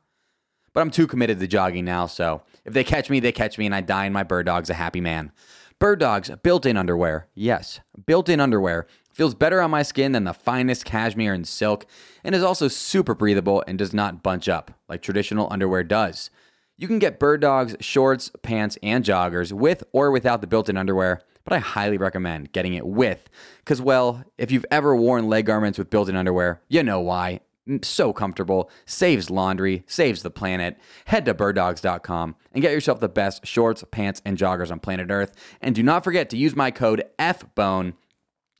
But 0.72 0.82
I'm 0.82 0.90
too 0.90 1.06
committed 1.06 1.40
to 1.40 1.46
jogging 1.46 1.84
now, 1.84 2.06
so 2.06 2.42
if 2.64 2.74
they 2.74 2.84
catch 2.84 3.10
me, 3.10 3.18
they 3.18 3.32
catch 3.32 3.58
me 3.58 3.66
and 3.66 3.74
I 3.74 3.80
die 3.80 4.04
and 4.04 4.14
my 4.14 4.22
Bird 4.22 4.46
Dog's 4.46 4.70
a 4.70 4.74
happy 4.74 5.00
man. 5.00 5.32
Bird 5.78 5.98
Dogs 6.00 6.30
built 6.42 6.64
in 6.64 6.76
underwear. 6.76 7.28
Yes, 7.34 7.80
built 8.06 8.28
in 8.28 8.40
underwear 8.40 8.86
Feels 9.16 9.34
better 9.34 9.62
on 9.62 9.70
my 9.70 9.82
skin 9.82 10.12
than 10.12 10.24
the 10.24 10.34
finest 10.34 10.84
cashmere 10.84 11.32
and 11.32 11.48
silk, 11.48 11.86
and 12.22 12.34
is 12.34 12.42
also 12.42 12.68
super 12.68 13.14
breathable 13.14 13.64
and 13.66 13.78
does 13.78 13.94
not 13.94 14.22
bunch 14.22 14.46
up 14.46 14.72
like 14.90 15.00
traditional 15.00 15.50
underwear 15.50 15.82
does. 15.82 16.28
You 16.76 16.86
can 16.86 16.98
get 16.98 17.18
Bird 17.18 17.40
Dogs 17.40 17.76
shorts, 17.80 18.30
pants, 18.42 18.76
and 18.82 19.02
joggers 19.02 19.52
with 19.52 19.84
or 19.92 20.10
without 20.10 20.42
the 20.42 20.46
built 20.46 20.68
in 20.68 20.76
underwear, 20.76 21.22
but 21.44 21.54
I 21.54 21.60
highly 21.60 21.96
recommend 21.96 22.52
getting 22.52 22.74
it 22.74 22.86
with. 22.86 23.30
Because, 23.60 23.80
well, 23.80 24.22
if 24.36 24.50
you've 24.50 24.66
ever 24.70 24.94
worn 24.94 25.30
leg 25.30 25.46
garments 25.46 25.78
with 25.78 25.88
built 25.88 26.10
in 26.10 26.16
underwear, 26.16 26.60
you 26.68 26.82
know 26.82 27.00
why. 27.00 27.40
So 27.80 28.12
comfortable, 28.12 28.70
saves 28.84 29.30
laundry, 29.30 29.82
saves 29.86 30.24
the 30.24 30.30
planet. 30.30 30.76
Head 31.06 31.24
to 31.24 31.32
birddogs.com 31.32 32.36
and 32.52 32.62
get 32.62 32.72
yourself 32.72 33.00
the 33.00 33.08
best 33.08 33.46
shorts, 33.46 33.82
pants, 33.90 34.20
and 34.26 34.36
joggers 34.36 34.70
on 34.70 34.78
planet 34.78 35.10
Earth. 35.10 35.32
And 35.62 35.74
do 35.74 35.82
not 35.82 36.04
forget 36.04 36.28
to 36.30 36.36
use 36.36 36.54
my 36.54 36.70
code 36.70 37.02
FBONE 37.18 37.94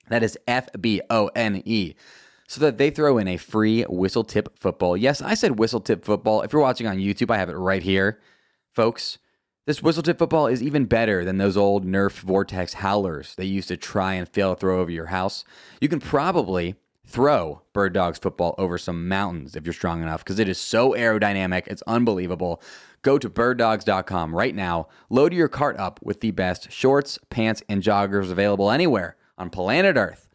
that 0.08 0.22
is 0.22 0.38
F 0.46 0.68
B 0.80 1.00
O 1.10 1.28
N 1.34 1.62
E. 1.64 1.94
So 2.48 2.60
that 2.60 2.78
they 2.78 2.90
throw 2.90 3.18
in 3.18 3.26
a 3.26 3.36
free 3.36 3.82
whistle 3.84 4.22
tip 4.22 4.58
football. 4.60 4.96
Yes, 4.96 5.20
I 5.20 5.34
said 5.34 5.58
whistle 5.58 5.80
tip 5.80 6.04
football. 6.04 6.42
If 6.42 6.52
you're 6.52 6.62
watching 6.62 6.86
on 6.86 6.98
YouTube, 6.98 7.30
I 7.30 7.38
have 7.38 7.48
it 7.48 7.56
right 7.56 7.82
here. 7.82 8.20
Folks, 8.72 9.18
this 9.66 9.82
whistle 9.82 10.04
tip 10.04 10.18
football 10.18 10.46
is 10.46 10.62
even 10.62 10.84
better 10.84 11.24
than 11.24 11.38
those 11.38 11.56
old 11.56 11.84
Nerf 11.84 12.12
Vortex 12.12 12.74
howlers 12.74 13.34
they 13.34 13.46
used 13.46 13.66
to 13.68 13.76
try 13.76 14.14
and 14.14 14.28
fail 14.28 14.54
to 14.54 14.60
throw 14.60 14.80
over 14.80 14.92
your 14.92 15.06
house. 15.06 15.44
You 15.80 15.88
can 15.88 15.98
probably 15.98 16.76
throw 17.04 17.62
Bird 17.72 17.92
Dogs 17.92 18.18
football 18.18 18.54
over 18.58 18.78
some 18.78 19.08
mountains 19.08 19.56
if 19.56 19.64
you're 19.64 19.72
strong 19.72 20.02
enough 20.02 20.24
because 20.24 20.38
it 20.38 20.48
is 20.48 20.58
so 20.58 20.92
aerodynamic. 20.92 21.66
It's 21.66 21.82
unbelievable. 21.82 22.62
Go 23.02 23.18
to 23.18 23.28
birddogs.com 23.28 24.34
right 24.34 24.54
now, 24.54 24.86
load 25.10 25.32
your 25.32 25.48
cart 25.48 25.76
up 25.78 25.98
with 26.02 26.20
the 26.20 26.30
best 26.30 26.70
shorts, 26.70 27.18
pants, 27.30 27.62
and 27.68 27.82
joggers 27.82 28.30
available 28.30 28.70
anywhere 28.70 29.15
on 29.38 29.50
planet 29.50 29.96
Earth. 29.96 30.28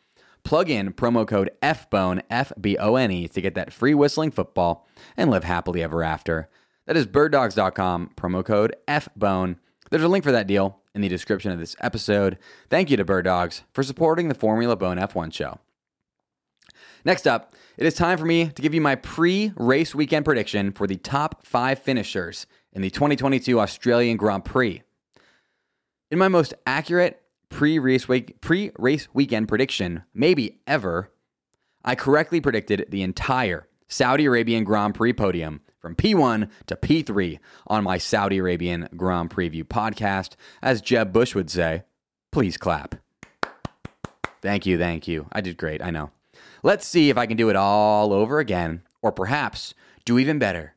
Plug 0.44 0.70
in 0.70 0.94
promo 0.94 1.28
code 1.28 1.52
FBONE, 1.62 2.22
F 2.30 2.52
B 2.60 2.78
O 2.78 2.96
N 2.96 3.12
E, 3.12 3.28
to 3.28 3.42
get 3.42 3.56
that 3.56 3.72
free 3.72 3.94
whistling 3.94 4.32
football 4.32 4.88
and 5.16 5.30
live 5.30 5.44
happily 5.44 5.84
ever 5.84 6.04
after. 6.04 6.50
That 6.88 6.98
is 6.98 7.06
birddogs.com, 7.06 8.12
promo 8.16 8.44
code 8.44 8.76
FBONE. 8.88 9.58
There's 9.90 10.04
a 10.04 10.08
link 10.08 10.24
for 10.24 10.32
that 10.32 10.48
deal 10.48 10.80
in 10.96 11.02
the 11.02 11.10
description 11.10 11.52
of 11.52 11.60
this 11.60 11.76
episode. 11.80 12.38
Thank 12.70 12.90
you 12.90 12.98
to 12.98 13.06
Bird 13.06 13.26
Dogs 13.26 13.64
for 13.74 13.84
supporting 13.84 14.28
the 14.28 14.36
Formula 14.36 14.76
Bone 14.76 14.98
F1 14.98 15.34
show. 15.34 15.60
Next 17.06 17.28
up, 17.28 17.54
it 17.78 17.86
is 17.86 17.94
time 17.94 18.18
for 18.18 18.26
me 18.26 18.50
to 18.50 18.62
give 18.62 18.74
you 18.74 18.82
my 18.82 18.96
pre 18.96 19.54
race 19.56 19.96
weekend 19.96 20.26
prediction 20.26 20.72
for 20.72 20.88
the 20.88 20.98
top 20.98 21.46
five 21.46 21.80
finishers 21.80 22.46
in 22.74 22.82
the 22.82 22.90
2022 22.90 23.60
Australian 23.60 24.18
Grand 24.18 24.46
Prix. 24.46 24.82
In 26.10 26.20
my 26.20 26.28
most 26.28 26.54
accurate 26.66 27.21
pre-race 27.52 28.08
week 28.08 28.42
pre-race 28.42 29.08
weekend 29.14 29.48
prediction, 29.48 30.04
maybe 30.14 30.62
ever, 30.66 31.12
I 31.84 31.96
correctly 31.96 32.42
predicted 32.42 32.88
the 32.90 33.04
entire 33.04 33.68
Saudi 33.88 34.26
Arabian 34.26 34.64
Grand 34.64 34.96
Prix 34.96 35.14
podium 35.14 35.62
from 35.80 35.96
P1 35.96 36.50
to 36.68 36.76
P3 36.76 37.40
on 37.68 37.84
my 37.84 37.98
Saudi 37.98 38.38
Arabian 38.38 38.88
Grand 38.96 39.30
Preview 39.30 39.64
podcast. 39.64 40.36
As 40.62 40.82
Jeb 40.82 41.12
Bush 41.12 41.36
would 41.36 41.50
say, 41.50 41.84
please 42.32 42.58
clap. 42.58 42.96
Thank 44.42 44.66
you, 44.66 44.78
thank 44.78 45.08
you. 45.08 45.28
I 45.32 45.42
did 45.42 45.58
great, 45.58 45.84
I 45.84 45.92
know. 45.92 46.12
Let's 46.64 46.88
see 46.88 47.10
if 47.10 47.18
I 47.18 47.26
can 47.26 47.38
do 47.38 47.50
it 47.50 47.56
all 47.56 48.14
over 48.14 48.40
again, 48.40 48.84
or 49.02 49.12
perhaps 49.12 49.74
do 50.06 50.18
even 50.18 50.40
better. 50.40 50.76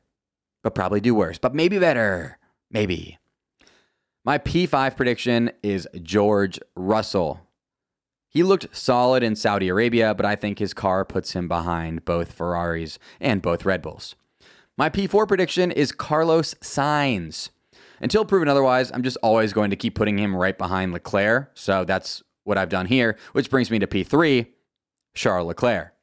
but 0.65 0.73
probably 0.73 0.99
do 0.99 1.13
worse, 1.13 1.37
but 1.37 1.53
maybe 1.53 1.77
better. 1.77 2.39
Maybe. 2.71 3.19
My 4.27 4.39
P5 4.39 4.97
prediction 4.97 5.51
is 5.61 5.87
George 6.01 6.59
Russell. 6.75 7.41
He 8.27 8.41
looked 8.41 8.75
solid 8.75 9.21
in 9.21 9.35
Saudi 9.35 9.67
Arabia, 9.67 10.15
but 10.15 10.25
I 10.25 10.35
think 10.35 10.57
his 10.57 10.73
car 10.73 11.05
puts 11.05 11.33
him 11.33 11.47
behind 11.47 12.05
both 12.05 12.31
Ferraris 12.31 12.97
and 13.19 13.39
both 13.39 13.65
Red 13.65 13.83
Bulls. 13.83 14.15
My 14.77 14.89
P4 14.89 15.27
prediction 15.27 15.69
is 15.69 15.91
Carlos 15.91 16.55
Sainz. 16.55 17.49
Until 18.01 18.25
proven 18.25 18.47
otherwise, 18.47 18.91
I'm 18.91 19.03
just 19.03 19.17
always 19.21 19.53
going 19.53 19.69
to 19.69 19.75
keep 19.75 19.93
putting 19.93 20.17
him 20.17 20.35
right 20.35 20.57
behind 20.57 20.91
Leclerc. 20.91 21.51
So 21.53 21.85
that's 21.85 22.23
what 22.45 22.57
I've 22.57 22.69
done 22.69 22.87
here, 22.87 23.19
which 23.33 23.51
brings 23.51 23.69
me 23.69 23.77
to 23.77 23.85
P3, 23.85 24.47
Charles 25.13 25.45
Leclerc. 25.49 25.93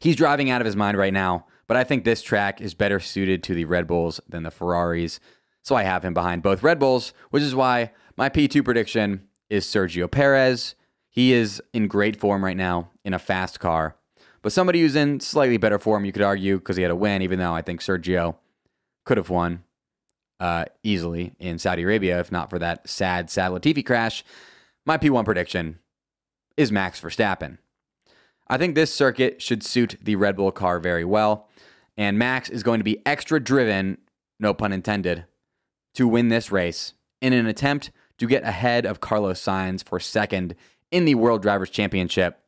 He's 0.00 0.16
driving 0.16 0.48
out 0.48 0.62
of 0.62 0.66
his 0.66 0.74
mind 0.74 0.96
right 0.96 1.12
now, 1.12 1.44
but 1.66 1.76
I 1.76 1.84
think 1.84 2.04
this 2.04 2.22
track 2.22 2.62
is 2.62 2.72
better 2.72 2.98
suited 2.98 3.42
to 3.42 3.54
the 3.54 3.66
Red 3.66 3.86
Bulls 3.86 4.22
than 4.26 4.42
the 4.42 4.50
Ferraris. 4.50 5.20
So 5.64 5.74
I 5.74 5.84
have 5.84 6.04
him 6.04 6.12
behind 6.12 6.42
both 6.42 6.62
Red 6.62 6.78
Bulls, 6.78 7.14
which 7.30 7.42
is 7.42 7.54
why 7.54 7.90
my 8.16 8.28
P2 8.28 8.62
prediction 8.64 9.26
is 9.48 9.64
Sergio 9.64 10.10
Perez. 10.10 10.74
He 11.08 11.32
is 11.32 11.62
in 11.72 11.88
great 11.88 12.20
form 12.20 12.44
right 12.44 12.56
now 12.56 12.90
in 13.02 13.14
a 13.14 13.18
fast 13.18 13.60
car. 13.60 13.96
But 14.42 14.52
somebody 14.52 14.82
who's 14.82 14.94
in 14.94 15.20
slightly 15.20 15.56
better 15.56 15.78
form, 15.78 16.04
you 16.04 16.12
could 16.12 16.22
argue, 16.22 16.58
because 16.58 16.76
he 16.76 16.82
had 16.82 16.90
a 16.90 16.96
win, 16.96 17.22
even 17.22 17.38
though 17.38 17.54
I 17.54 17.62
think 17.62 17.80
Sergio 17.80 18.36
could 19.06 19.16
have 19.16 19.30
won 19.30 19.64
uh, 20.38 20.66
easily 20.82 21.34
in 21.38 21.58
Saudi 21.58 21.82
Arabia 21.82 22.20
if 22.20 22.30
not 22.30 22.50
for 22.50 22.58
that 22.58 22.86
sad, 22.86 23.30
sad 23.30 23.50
Latifi 23.50 23.84
crash. 23.84 24.22
My 24.84 24.98
P1 24.98 25.24
prediction 25.24 25.78
is 26.58 26.70
Max 26.70 27.00
Verstappen. 27.00 27.56
I 28.48 28.58
think 28.58 28.74
this 28.74 28.92
circuit 28.92 29.40
should 29.40 29.62
suit 29.62 29.96
the 30.02 30.16
Red 30.16 30.36
Bull 30.36 30.52
car 30.52 30.78
very 30.78 31.04
well. 31.04 31.48
And 31.96 32.18
Max 32.18 32.50
is 32.50 32.62
going 32.62 32.80
to 32.80 32.84
be 32.84 33.00
extra 33.06 33.40
driven, 33.40 33.96
no 34.38 34.52
pun 34.52 34.72
intended, 34.72 35.24
to 35.94 36.08
win 36.08 36.28
this 36.28 36.52
race 36.52 36.94
in 37.20 37.32
an 37.32 37.46
attempt 37.46 37.90
to 38.18 38.26
get 38.26 38.44
ahead 38.44 38.86
of 38.86 39.00
Carlos 39.00 39.40
Sainz 39.40 39.82
for 39.82 39.98
second 39.98 40.54
in 40.90 41.04
the 41.04 41.14
World 41.14 41.42
Drivers' 41.42 41.70
Championship. 41.70 42.40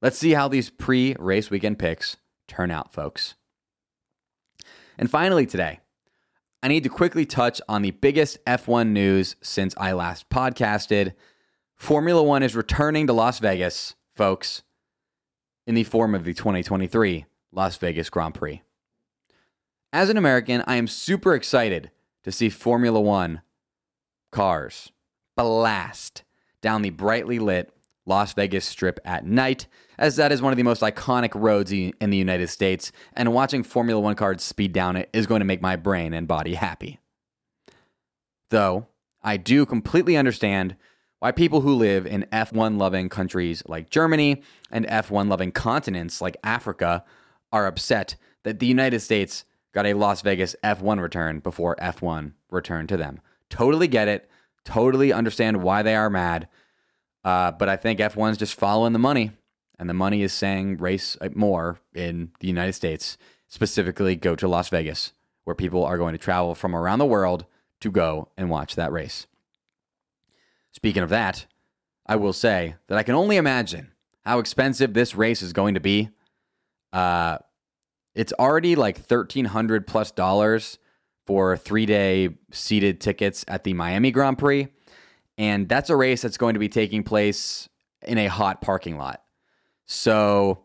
Let's 0.00 0.18
see 0.18 0.32
how 0.32 0.48
these 0.48 0.70
pre 0.70 1.16
race 1.18 1.50
weekend 1.50 1.78
picks 1.78 2.16
turn 2.46 2.70
out, 2.70 2.92
folks. 2.92 3.34
And 4.98 5.10
finally, 5.10 5.46
today, 5.46 5.80
I 6.62 6.68
need 6.68 6.84
to 6.84 6.88
quickly 6.88 7.26
touch 7.26 7.60
on 7.68 7.82
the 7.82 7.90
biggest 7.90 8.42
F1 8.44 8.88
news 8.88 9.36
since 9.42 9.74
I 9.76 9.92
last 9.92 10.28
podcasted. 10.30 11.14
Formula 11.74 12.22
One 12.22 12.42
is 12.42 12.56
returning 12.56 13.06
to 13.06 13.12
Las 13.12 13.38
Vegas, 13.38 13.94
folks, 14.14 14.62
in 15.66 15.74
the 15.74 15.84
form 15.84 16.14
of 16.14 16.24
the 16.24 16.32
2023 16.32 17.26
Las 17.52 17.76
Vegas 17.76 18.08
Grand 18.08 18.34
Prix. 18.34 18.62
As 19.92 20.08
an 20.08 20.16
American, 20.16 20.62
I 20.66 20.76
am 20.76 20.86
super 20.86 21.34
excited 21.34 21.90
to 22.26 22.32
see 22.32 22.50
Formula 22.50 23.00
One 23.00 23.40
cars 24.32 24.90
blast 25.36 26.24
down 26.60 26.82
the 26.82 26.90
brightly 26.90 27.38
lit 27.38 27.72
Las 28.04 28.32
Vegas 28.32 28.64
Strip 28.64 28.98
at 29.04 29.24
night, 29.24 29.68
as 29.96 30.16
that 30.16 30.32
is 30.32 30.42
one 30.42 30.52
of 30.52 30.56
the 30.56 30.64
most 30.64 30.82
iconic 30.82 31.30
roads 31.36 31.70
in 31.70 32.10
the 32.10 32.16
United 32.16 32.48
States, 32.48 32.90
and 33.12 33.32
watching 33.32 33.62
Formula 33.62 34.00
One 34.00 34.16
cars 34.16 34.42
speed 34.42 34.72
down 34.72 34.96
it 34.96 35.08
is 35.12 35.28
going 35.28 35.38
to 35.38 35.46
make 35.46 35.62
my 35.62 35.76
brain 35.76 36.12
and 36.12 36.26
body 36.26 36.54
happy. 36.54 36.98
Though, 38.50 38.88
I 39.22 39.36
do 39.36 39.64
completely 39.64 40.16
understand 40.16 40.74
why 41.20 41.30
people 41.30 41.60
who 41.60 41.74
live 41.74 42.06
in 42.06 42.26
F1 42.32 42.76
loving 42.76 43.08
countries 43.08 43.62
like 43.66 43.88
Germany 43.88 44.42
and 44.72 44.84
F1 44.86 45.28
loving 45.28 45.52
continents 45.52 46.20
like 46.20 46.36
Africa 46.42 47.04
are 47.52 47.66
upset 47.66 48.16
that 48.42 48.58
the 48.58 48.66
United 48.66 48.98
States 48.98 49.44
got 49.72 49.86
a 49.86 49.94
Las 49.94 50.22
Vegas 50.22 50.56
F1 50.64 51.00
return 51.00 51.40
before 51.40 51.76
F1 51.76 52.32
returned 52.50 52.88
to 52.88 52.96
them. 52.96 53.20
Totally 53.50 53.88
get 53.88 54.08
it. 54.08 54.30
Totally 54.64 55.12
understand 55.12 55.62
why 55.62 55.82
they 55.82 55.94
are 55.94 56.10
mad. 56.10 56.48
Uh, 57.24 57.50
but 57.50 57.68
I 57.68 57.76
think 57.76 57.98
F1's 57.98 58.38
just 58.38 58.54
following 58.54 58.92
the 58.92 58.98
money, 58.98 59.32
and 59.78 59.88
the 59.88 59.94
money 59.94 60.22
is 60.22 60.32
saying 60.32 60.78
race 60.78 61.16
more 61.34 61.80
in 61.94 62.30
the 62.40 62.46
United 62.46 62.74
States, 62.74 63.18
specifically 63.48 64.16
go 64.16 64.36
to 64.36 64.48
Las 64.48 64.68
Vegas, 64.68 65.12
where 65.44 65.56
people 65.56 65.84
are 65.84 65.98
going 65.98 66.12
to 66.12 66.18
travel 66.18 66.54
from 66.54 66.74
around 66.74 66.98
the 66.98 67.04
world 67.04 67.44
to 67.80 67.90
go 67.90 68.28
and 68.36 68.48
watch 68.48 68.76
that 68.76 68.92
race. 68.92 69.26
Speaking 70.72 71.02
of 71.02 71.10
that, 71.10 71.46
I 72.06 72.16
will 72.16 72.32
say 72.32 72.76
that 72.86 72.98
I 72.98 73.02
can 73.02 73.14
only 73.14 73.36
imagine 73.36 73.92
how 74.24 74.38
expensive 74.38 74.94
this 74.94 75.14
race 75.14 75.42
is 75.42 75.52
going 75.52 75.74
to 75.74 75.80
be. 75.80 76.10
Uh, 76.92 77.38
it's 78.16 78.32
already 78.38 78.74
like 78.74 78.98
thirteen 78.98 79.44
hundred 79.44 79.86
plus 79.86 80.10
dollars 80.10 80.78
for 81.26 81.56
three 81.56 81.86
day 81.86 82.30
seated 82.50 83.00
tickets 83.00 83.44
at 83.46 83.64
the 83.64 83.74
Miami 83.74 84.10
Grand 84.10 84.38
Prix. 84.38 84.68
And 85.38 85.68
that's 85.68 85.90
a 85.90 85.96
race 85.96 86.22
that's 86.22 86.38
going 86.38 86.54
to 86.54 86.60
be 86.60 86.68
taking 86.68 87.02
place 87.02 87.68
in 88.02 88.16
a 88.16 88.26
hot 88.28 88.62
parking 88.62 88.96
lot. 88.96 89.22
So 89.84 90.64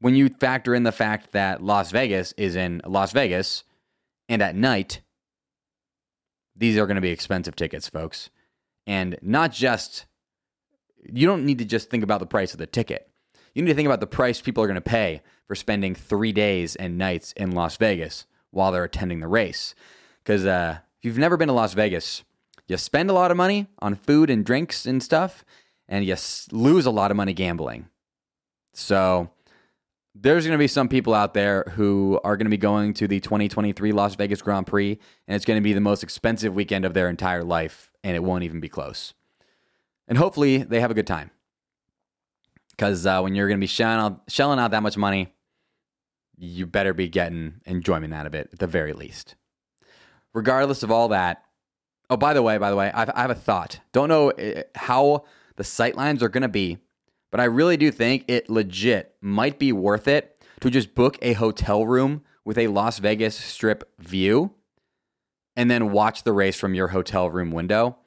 when 0.00 0.14
you 0.14 0.28
factor 0.28 0.74
in 0.74 0.82
the 0.82 0.92
fact 0.92 1.32
that 1.32 1.62
Las 1.62 1.90
Vegas 1.90 2.32
is 2.36 2.54
in 2.54 2.82
Las 2.86 3.12
Vegas 3.12 3.64
and 4.28 4.42
at 4.42 4.54
night, 4.54 5.00
these 6.54 6.76
are 6.76 6.86
going 6.86 6.96
to 6.96 7.00
be 7.00 7.10
expensive 7.10 7.56
tickets, 7.56 7.88
folks. 7.88 8.28
And 8.86 9.16
not 9.22 9.52
just, 9.52 10.04
you 11.10 11.26
don't 11.26 11.46
need 11.46 11.58
to 11.58 11.64
just 11.64 11.88
think 11.88 12.04
about 12.04 12.20
the 12.20 12.26
price 12.26 12.52
of 12.52 12.58
the 12.58 12.66
ticket. 12.66 13.10
You 13.54 13.62
need 13.62 13.70
to 13.70 13.74
think 13.74 13.86
about 13.86 14.00
the 14.00 14.06
price 14.06 14.40
people 14.42 14.62
are 14.62 14.66
going 14.66 14.74
to 14.74 14.82
pay 14.82 15.22
for 15.50 15.56
spending 15.56 15.96
three 15.96 16.30
days 16.30 16.76
and 16.76 16.96
nights 16.96 17.32
in 17.32 17.50
Las 17.50 17.76
Vegas 17.76 18.24
while 18.52 18.70
they're 18.70 18.84
attending 18.84 19.18
the 19.18 19.26
race. 19.26 19.74
Because 20.22 20.46
uh, 20.46 20.78
if 21.00 21.04
you've 21.04 21.18
never 21.18 21.36
been 21.36 21.48
to 21.48 21.52
Las 21.52 21.74
Vegas, 21.74 22.22
you 22.68 22.76
spend 22.76 23.10
a 23.10 23.12
lot 23.12 23.32
of 23.32 23.36
money 23.36 23.66
on 23.80 23.96
food 23.96 24.30
and 24.30 24.46
drinks 24.46 24.86
and 24.86 25.02
stuff, 25.02 25.44
and 25.88 26.04
you 26.04 26.14
lose 26.52 26.86
a 26.86 26.92
lot 26.92 27.10
of 27.10 27.16
money 27.16 27.32
gambling. 27.32 27.88
So 28.74 29.30
there's 30.14 30.46
going 30.46 30.56
to 30.56 30.62
be 30.62 30.68
some 30.68 30.88
people 30.88 31.14
out 31.14 31.34
there 31.34 31.64
who 31.72 32.20
are 32.22 32.36
going 32.36 32.46
to 32.46 32.48
be 32.48 32.56
going 32.56 32.94
to 32.94 33.08
the 33.08 33.18
2023 33.18 33.90
Las 33.90 34.14
Vegas 34.14 34.40
Grand 34.42 34.68
Prix, 34.68 35.00
and 35.26 35.34
it's 35.34 35.44
going 35.44 35.58
to 35.58 35.64
be 35.64 35.72
the 35.72 35.80
most 35.80 36.04
expensive 36.04 36.54
weekend 36.54 36.84
of 36.84 36.94
their 36.94 37.08
entire 37.08 37.42
life, 37.42 37.90
and 38.04 38.14
it 38.14 38.22
won't 38.22 38.44
even 38.44 38.60
be 38.60 38.68
close. 38.68 39.14
And 40.06 40.16
hopefully, 40.16 40.58
they 40.58 40.80
have 40.80 40.92
a 40.92 40.94
good 40.94 41.08
time. 41.08 41.32
Because 42.68 43.04
uh, 43.04 43.20
when 43.20 43.34
you're 43.34 43.48
going 43.48 43.58
to 43.58 43.60
be 43.60 43.66
shelling 43.66 43.98
out, 43.98 44.20
shelling 44.28 44.60
out 44.60 44.70
that 44.70 44.84
much 44.84 44.96
money, 44.96 45.34
you 46.40 46.66
better 46.66 46.94
be 46.94 47.08
getting 47.08 47.60
enjoyment 47.66 48.14
out 48.14 48.26
of 48.26 48.34
it 48.34 48.48
at 48.52 48.58
the 48.58 48.66
very 48.66 48.92
least. 48.92 49.34
Regardless 50.32 50.82
of 50.82 50.90
all 50.90 51.08
that, 51.08 51.44
oh, 52.08 52.16
by 52.16 52.32
the 52.32 52.42
way, 52.42 52.56
by 52.58 52.70
the 52.70 52.76
way, 52.76 52.90
I've, 52.92 53.10
I 53.14 53.22
have 53.22 53.30
a 53.30 53.34
thought. 53.34 53.80
Don't 53.92 54.08
know 54.08 54.30
eh, 54.30 54.62
how 54.74 55.24
the 55.56 55.62
sightlines 55.62 56.22
are 56.22 56.28
going 56.28 56.42
to 56.42 56.48
be, 56.48 56.78
but 57.30 57.40
I 57.40 57.44
really 57.44 57.76
do 57.76 57.90
think 57.90 58.24
it 58.26 58.48
legit 58.48 59.14
might 59.20 59.58
be 59.58 59.72
worth 59.72 60.08
it 60.08 60.40
to 60.60 60.70
just 60.70 60.94
book 60.94 61.18
a 61.20 61.34
hotel 61.34 61.86
room 61.86 62.22
with 62.44 62.58
a 62.58 62.68
Las 62.68 62.98
Vegas 62.98 63.36
strip 63.36 63.90
view 63.98 64.52
and 65.56 65.70
then 65.70 65.92
watch 65.92 66.22
the 66.22 66.32
race 66.32 66.56
from 66.56 66.74
your 66.74 66.88
hotel 66.88 67.30
room 67.30 67.50
window. 67.50 67.98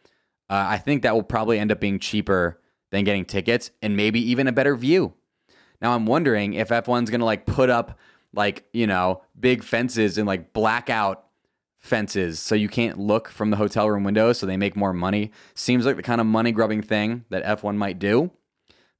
Uh, 0.50 0.66
I 0.70 0.78
think 0.78 1.04
that 1.04 1.14
will 1.14 1.24
probably 1.24 1.60
end 1.60 1.72
up 1.72 1.80
being 1.80 2.00
cheaper 2.00 2.60
than 2.92 3.04
getting 3.04 3.26
tickets 3.26 3.72
and 3.82 3.96
maybe 3.96 4.20
even 4.20 4.48
a 4.48 4.52
better 4.52 4.76
view. 4.76 5.14
Now 5.82 5.94
I'm 5.94 6.06
wondering 6.06 6.54
if 6.54 6.70
F1's 6.70 7.10
going 7.10 7.20
to 7.20 7.26
like 7.26 7.46
put 7.46 7.70
up 7.70 8.00
like, 8.34 8.66
you 8.74 8.88
know, 8.88 9.22
big 9.40 9.64
fences 9.64 10.18
and 10.18 10.28
like 10.28 10.54
blackout 10.54 11.26
fences 11.80 12.40
so 12.40 12.56
you 12.56 12.70
can't 12.70 12.98
look 12.98 13.30
from 13.30 13.50
the 13.50 13.58
hotel 13.58 13.90
room 13.90 14.04
windows 14.04 14.40
so 14.40 14.46
they 14.46 14.58
make 14.58 14.76
more 14.76 14.94
money. 14.94 15.32
Seems 15.54 15.86
like 15.86 15.96
the 15.96 16.04
kind 16.04 16.22
of 16.22 16.28
money 16.28 16.52
grubbing 16.52 16.82
thing 16.82 17.26
that 17.30 17.44
F1 17.44 17.76
might 17.76 18.00
do. 18.00 18.32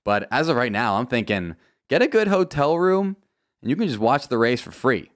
But 0.04 0.28
as 0.32 0.50
of 0.50 0.58
right 0.58 0.72
now, 0.72 0.96
I'm 0.96 1.08
thinking 1.08 1.56
get 1.90 2.02
a 2.02 2.08
good 2.08 2.28
hotel 2.28 2.78
room 2.78 3.16
and 3.62 3.70
you 3.70 3.76
can 3.76 3.88
just 3.88 4.00
watch 4.00 4.28
the 4.28 4.38
race 4.38 4.62
for 4.62 4.72
free, 4.72 5.12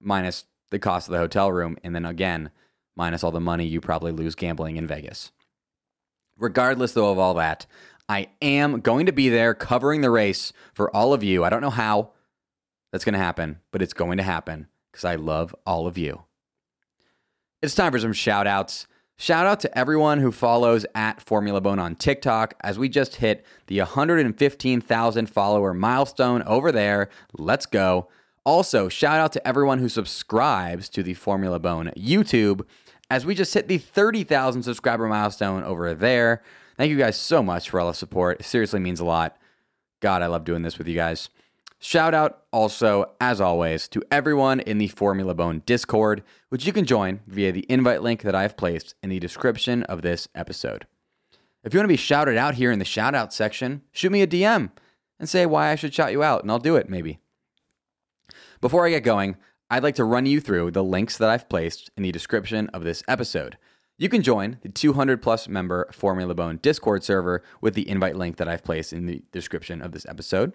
minus 0.00 0.44
the 0.70 0.78
cost 0.78 1.08
of 1.08 1.12
the 1.12 1.18
hotel 1.18 1.50
room. 1.50 1.78
And 1.82 1.94
then 1.94 2.04
again, 2.04 2.50
minus 2.94 3.24
all 3.24 3.30
the 3.30 3.40
money 3.40 3.66
you 3.66 3.80
probably 3.80 4.12
lose 4.12 4.34
gambling 4.34 4.76
in 4.76 4.86
Vegas. 4.86 5.32
Regardless, 6.38 6.92
though, 6.92 7.10
of 7.10 7.18
all 7.18 7.34
that, 7.34 7.66
I 8.08 8.28
am 8.42 8.80
going 8.80 9.06
to 9.06 9.12
be 9.12 9.28
there 9.28 9.54
covering 9.54 10.00
the 10.00 10.10
race 10.10 10.52
for 10.74 10.94
all 10.94 11.12
of 11.12 11.22
you. 11.22 11.44
I 11.44 11.50
don't 11.50 11.60
know 11.60 11.70
how 11.70 12.12
that's 12.92 13.04
going 13.04 13.14
to 13.14 13.18
happen, 13.18 13.60
but 13.70 13.82
it's 13.82 13.92
going 13.92 14.16
to 14.18 14.22
happen 14.22 14.68
because 14.90 15.04
I 15.04 15.14
love 15.14 15.54
all 15.66 15.86
of 15.86 15.96
you. 15.96 16.24
It's 17.62 17.74
time 17.74 17.92
for 17.92 17.98
some 17.98 18.12
shout 18.12 18.46
outs. 18.46 18.86
Shout 19.16 19.46
out 19.46 19.60
to 19.60 19.78
everyone 19.78 20.20
who 20.20 20.32
follows 20.32 20.86
at 20.94 21.20
Formula 21.20 21.60
Bone 21.60 21.78
on 21.78 21.94
TikTok 21.94 22.54
as 22.62 22.78
we 22.78 22.88
just 22.88 23.16
hit 23.16 23.44
the 23.66 23.78
115,000 23.80 25.26
follower 25.26 25.74
milestone 25.74 26.42
over 26.44 26.72
there. 26.72 27.10
Let's 27.34 27.66
go. 27.66 28.08
Also, 28.44 28.88
shout 28.88 29.20
out 29.20 29.32
to 29.32 29.46
everyone 29.46 29.78
who 29.78 29.90
subscribes 29.90 30.88
to 30.88 31.02
the 31.02 31.12
Formula 31.12 31.58
Bone 31.58 31.92
YouTube 31.98 32.64
as 33.10 33.26
we 33.26 33.34
just 33.34 33.52
hit 33.52 33.68
the 33.68 33.76
30,000 33.76 34.62
subscriber 34.62 35.06
milestone 35.06 35.62
over 35.64 35.92
there. 35.92 36.42
Thank 36.78 36.90
you 36.90 36.96
guys 36.96 37.18
so 37.18 37.42
much 37.42 37.68
for 37.68 37.78
all 37.78 37.88
the 37.88 37.92
support. 37.92 38.40
It 38.40 38.46
seriously 38.46 38.80
means 38.80 39.00
a 39.00 39.04
lot. 39.04 39.36
God, 40.00 40.22
I 40.22 40.28
love 40.28 40.46
doing 40.46 40.62
this 40.62 40.78
with 40.78 40.88
you 40.88 40.94
guys. 40.94 41.28
Shout 41.82 42.12
out 42.12 42.42
also, 42.52 43.12
as 43.22 43.40
always, 43.40 43.88
to 43.88 44.02
everyone 44.10 44.60
in 44.60 44.76
the 44.76 44.88
Formula 44.88 45.34
Bone 45.34 45.62
Discord, 45.64 46.22
which 46.50 46.66
you 46.66 46.74
can 46.74 46.84
join 46.84 47.20
via 47.26 47.52
the 47.52 47.64
invite 47.70 48.02
link 48.02 48.20
that 48.20 48.34
I 48.34 48.42
have 48.42 48.58
placed 48.58 48.94
in 49.02 49.08
the 49.08 49.18
description 49.18 49.82
of 49.84 50.02
this 50.02 50.28
episode. 50.34 50.86
If 51.64 51.72
you 51.72 51.78
want 51.78 51.84
to 51.84 51.94
be 51.94 51.96
shouted 51.96 52.36
out 52.36 52.56
here 52.56 52.70
in 52.70 52.80
the 52.80 52.84
shout 52.84 53.14
out 53.14 53.32
section, 53.32 53.80
shoot 53.92 54.12
me 54.12 54.20
a 54.20 54.26
DM 54.26 54.70
and 55.18 55.26
say 55.26 55.46
why 55.46 55.70
I 55.70 55.74
should 55.74 55.94
shout 55.94 56.12
you 56.12 56.22
out, 56.22 56.42
and 56.42 56.50
I'll 56.50 56.58
do 56.58 56.76
it 56.76 56.90
maybe. 56.90 57.18
Before 58.60 58.86
I 58.86 58.90
get 58.90 59.02
going, 59.02 59.36
I'd 59.70 59.82
like 59.82 59.94
to 59.94 60.04
run 60.04 60.26
you 60.26 60.38
through 60.38 60.72
the 60.72 60.84
links 60.84 61.16
that 61.16 61.30
I've 61.30 61.48
placed 61.48 61.90
in 61.96 62.02
the 62.02 62.12
description 62.12 62.68
of 62.74 62.84
this 62.84 63.02
episode. 63.08 63.56
You 63.96 64.10
can 64.10 64.22
join 64.22 64.58
the 64.60 64.68
200 64.68 65.22
plus 65.22 65.48
member 65.48 65.88
Formula 65.92 66.34
Bone 66.34 66.58
Discord 66.60 67.04
server 67.04 67.42
with 67.62 67.72
the 67.72 67.88
invite 67.88 68.16
link 68.16 68.36
that 68.36 68.48
I've 68.48 68.64
placed 68.64 68.92
in 68.92 69.06
the 69.06 69.22
description 69.32 69.80
of 69.80 69.92
this 69.92 70.04
episode. 70.06 70.52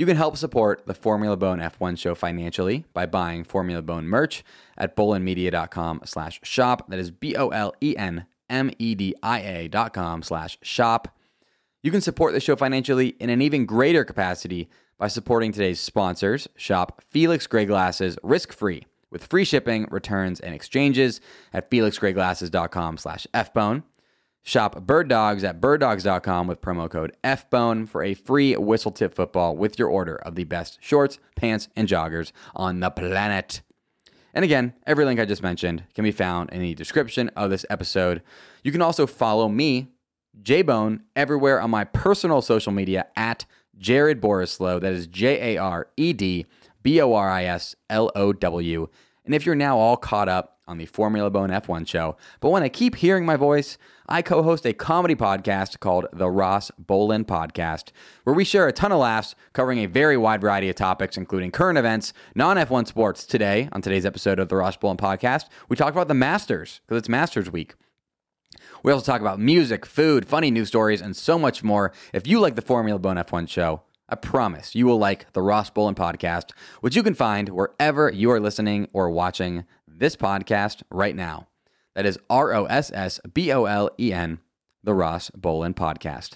You 0.00 0.06
can 0.06 0.16
help 0.16 0.38
support 0.38 0.86
the 0.86 0.94
Formula 0.94 1.36
Bone 1.36 1.58
F1 1.58 1.98
show 1.98 2.14
financially 2.14 2.86
by 2.94 3.04
buying 3.04 3.44
Formula 3.44 3.82
Bone 3.82 4.06
merch 4.06 4.42
at 4.78 4.96
bolenmedia.com 4.96 6.00
slash 6.06 6.40
shop. 6.42 6.88
That 6.88 6.98
is 6.98 7.10
B-O-L-E-N-M-E-D-I-A 7.10 7.58
dot 9.68 9.92
com 9.92 10.22
slash 10.22 10.56
shop. 10.62 11.14
You 11.82 11.90
can 11.90 12.00
support 12.00 12.32
the 12.32 12.40
show 12.40 12.56
financially 12.56 13.08
in 13.20 13.28
an 13.28 13.42
even 13.42 13.66
greater 13.66 14.02
capacity 14.02 14.70
by 14.96 15.08
supporting 15.08 15.52
today's 15.52 15.80
sponsors. 15.80 16.48
Shop 16.56 17.02
Felix 17.10 17.46
Gray 17.46 17.66
Glasses 17.66 18.16
risk-free 18.22 18.86
with 19.10 19.26
free 19.26 19.44
shipping, 19.44 19.86
returns, 19.90 20.40
and 20.40 20.54
exchanges 20.54 21.20
at 21.52 21.70
felixgrayglasses.com 21.70 22.96
slash 22.96 23.26
fbone. 23.34 23.82
Shop 24.42 24.80
Bird 24.86 25.08
Dogs 25.08 25.44
at 25.44 25.60
birddogs.com 25.60 26.46
with 26.46 26.60
promo 26.60 26.90
code 26.90 27.14
FBONE 27.22 27.88
for 27.88 28.02
a 28.02 28.14
free 28.14 28.56
whistle 28.56 28.90
tip 28.90 29.14
football 29.14 29.56
with 29.56 29.78
your 29.78 29.88
order 29.88 30.16
of 30.16 30.34
the 30.34 30.44
best 30.44 30.78
shorts, 30.80 31.18
pants, 31.36 31.68
and 31.76 31.86
joggers 31.86 32.32
on 32.56 32.80
the 32.80 32.90
planet. 32.90 33.60
And 34.32 34.44
again, 34.44 34.74
every 34.86 35.04
link 35.04 35.20
I 35.20 35.24
just 35.24 35.42
mentioned 35.42 35.84
can 35.94 36.04
be 36.04 36.12
found 36.12 36.50
in 36.50 36.60
the 36.60 36.74
description 36.74 37.28
of 37.30 37.50
this 37.50 37.66
episode. 37.68 38.22
You 38.62 38.72
can 38.72 38.82
also 38.82 39.06
follow 39.06 39.48
me, 39.48 39.88
JBone, 40.42 41.00
everywhere 41.16 41.60
on 41.60 41.70
my 41.70 41.84
personal 41.84 42.40
social 42.40 42.72
media 42.72 43.06
at 43.16 43.44
Jared 43.76 44.20
Borislow. 44.20 44.80
That 44.80 44.92
is 44.92 45.06
J 45.06 45.54
A 45.54 45.58
R 45.58 45.88
E 45.96 46.12
D 46.12 46.46
B 46.82 47.00
O 47.00 47.12
R 47.12 47.28
I 47.28 47.44
S 47.44 47.74
L 47.88 48.10
O 48.14 48.32
W. 48.32 48.88
And 49.24 49.34
if 49.34 49.44
you're 49.44 49.54
now 49.54 49.78
all 49.78 49.96
caught 49.96 50.28
up 50.28 50.59
on 50.70 50.78
the 50.78 50.86
Formula 50.86 51.28
Bone 51.30 51.50
F1 51.50 51.86
show, 51.86 52.16
but 52.38 52.50
when 52.50 52.62
I 52.62 52.68
keep 52.68 52.94
hearing 52.94 53.26
my 53.26 53.34
voice, 53.34 53.76
I 54.08 54.22
co 54.22 54.42
host 54.42 54.64
a 54.64 54.72
comedy 54.72 55.16
podcast 55.16 55.80
called 55.80 56.06
The 56.12 56.30
Ross 56.30 56.70
Bolen 56.78 57.24
Podcast, 57.24 57.90
where 58.22 58.34
we 58.34 58.44
share 58.44 58.68
a 58.68 58.72
ton 58.72 58.92
of 58.92 59.00
laughs 59.00 59.34
covering 59.52 59.80
a 59.80 59.86
very 59.86 60.16
wide 60.16 60.40
variety 60.40 60.68
of 60.68 60.76
topics, 60.76 61.16
including 61.16 61.50
current 61.50 61.76
events, 61.76 62.12
non 62.36 62.56
F1 62.56 62.86
sports. 62.86 63.26
Today, 63.26 63.68
on 63.72 63.82
today's 63.82 64.06
episode 64.06 64.38
of 64.38 64.48
The 64.48 64.56
Ross 64.56 64.76
Bolen 64.76 64.96
Podcast, 64.96 65.46
we 65.68 65.76
talk 65.76 65.92
about 65.92 66.06
the 66.08 66.14
Masters, 66.14 66.80
because 66.86 66.98
it's 66.98 67.08
Masters 67.08 67.50
Week. 67.50 67.74
We 68.84 68.92
also 68.92 69.04
talk 69.04 69.20
about 69.20 69.40
music, 69.40 69.84
food, 69.84 70.26
funny 70.26 70.52
news 70.52 70.68
stories, 70.68 71.02
and 71.02 71.16
so 71.16 71.38
much 71.38 71.64
more. 71.64 71.92
If 72.14 72.28
you 72.28 72.38
like 72.38 72.54
the 72.54 72.62
Formula 72.62 72.98
Bone 72.98 73.16
F1 73.16 73.48
show, 73.48 73.82
I 74.12 74.16
promise 74.16 74.74
you 74.74 74.86
will 74.86 74.98
like 74.98 75.32
the 75.34 75.42
Ross 75.42 75.70
Bolen 75.70 75.94
podcast, 75.94 76.50
which 76.80 76.96
you 76.96 77.04
can 77.04 77.14
find 77.14 77.48
wherever 77.48 78.10
you 78.10 78.32
are 78.32 78.40
listening 78.40 78.88
or 78.92 79.08
watching 79.08 79.64
this 80.00 80.16
podcast 80.16 80.82
right 80.90 81.14
now. 81.14 81.46
That 81.94 82.06
is 82.06 82.18
R 82.28 82.52
O 82.54 82.64
S 82.64 82.90
S 82.92 83.20
B 83.32 83.52
O 83.52 83.66
L 83.66 83.90
E 84.00 84.12
N, 84.12 84.40
the 84.82 84.94
Ross 84.94 85.30
Bolen 85.30 85.74
podcast. 85.74 86.34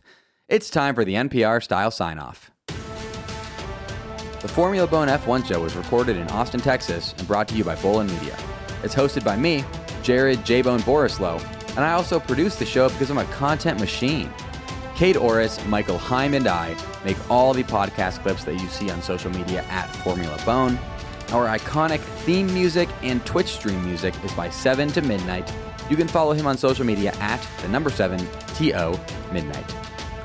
It's 0.49 0.71
time 0.71 0.95
for 0.95 1.05
the 1.05 1.15
NPR 1.15 1.63
style 1.63 1.91
sign 1.91 2.19
off. 2.19 2.51
The 2.67 4.49
Formula 4.49 4.87
Bone 4.87 5.09
F1 5.09 5.47
show 5.47 5.63
was 5.63 5.75
recorded 5.75 6.19
in 6.19 6.29
Austin, 6.29 6.61
Texas, 6.61 7.15
and 7.17 7.27
brought 7.27 7.49
to 7.49 7.57
you 7.57 7.65
by 7.65 7.77
Bolen 7.77 8.07
Media. 8.09 8.37
It's 8.83 8.95
hosted 8.95 9.25
by 9.25 9.37
me, 9.37 9.65
Jared 10.03 10.45
J 10.45 10.61
Bone 10.61 10.81
Borislow, 10.81 11.41
and 11.71 11.79
I 11.81 11.93
also 11.93 12.21
produce 12.21 12.57
the 12.57 12.67
show 12.67 12.91
because 12.91 13.11
I'm 13.11 13.17
a 13.17 13.25
content 13.27 13.81
machine. 13.81 14.31
Kate 14.95 15.17
Orris, 15.17 15.65
Michael 15.67 15.97
Heim, 15.97 16.35
and 16.35 16.47
I 16.47 16.77
make 17.05 17.17
all 17.31 17.55
the 17.55 17.65
podcast 17.65 18.21
clips 18.23 18.45
that 18.45 18.61
you 18.61 18.69
see 18.69 18.91
on 18.91 19.01
social 19.01 19.31
media 19.31 19.65
at 19.71 19.87
Formula 19.97 20.39
Bone. 20.45 20.79
Our 21.33 21.47
iconic 21.47 22.01
theme 22.25 22.47
music 22.53 22.89
and 23.03 23.25
Twitch 23.27 23.49
stream 23.49 23.85
music 23.85 24.15
is 24.25 24.33
by 24.33 24.51
7 24.51 24.89
to 24.93 25.03
Midnight. 25.03 25.53
You 25.91 25.97
can 25.97 26.09
follow 26.09 26.33
him 26.33 26.47
on 26.47 26.57
social 26.57 26.85
media 26.85 27.13
at 27.21 27.45
the 27.63 27.69
number 27.69 27.91
7 27.91 28.19
TO 28.57 28.99
Midnight. 29.33 29.75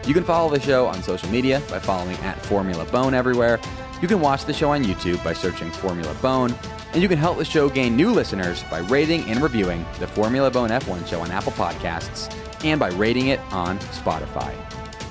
You 0.07 0.13
can 0.13 0.23
follow 0.23 0.49
the 0.49 0.59
show 0.59 0.87
on 0.87 1.03
social 1.03 1.29
media 1.29 1.61
by 1.69 1.79
following 1.79 2.15
at 2.17 2.43
Formula 2.45 2.85
Bone 2.85 3.13
everywhere. 3.13 3.59
You 4.01 4.07
can 4.07 4.21
watch 4.21 4.45
the 4.45 4.53
show 4.53 4.71
on 4.71 4.83
YouTube 4.83 5.23
by 5.23 5.33
searching 5.33 5.69
Formula 5.71 6.13
Bone. 6.21 6.55
And 6.93 7.01
you 7.01 7.07
can 7.07 7.19
help 7.19 7.37
the 7.37 7.45
show 7.45 7.69
gain 7.69 7.95
new 7.95 8.11
listeners 8.11 8.63
by 8.71 8.79
rating 8.79 9.29
and 9.29 9.41
reviewing 9.41 9.85
the 9.99 10.07
Formula 10.07 10.49
Bone 10.49 10.69
F1 10.69 11.07
show 11.07 11.21
on 11.21 11.29
Apple 11.29 11.51
Podcasts 11.51 12.33
and 12.63 12.79
by 12.79 12.89
rating 12.89 13.27
it 13.27 13.39
on 13.51 13.77
Spotify. 13.79 14.55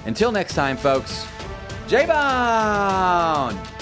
Until 0.07 0.33
next 0.33 0.55
time, 0.55 0.77
folks, 0.77 1.27
J 1.87 2.07
Bone! 2.07 3.78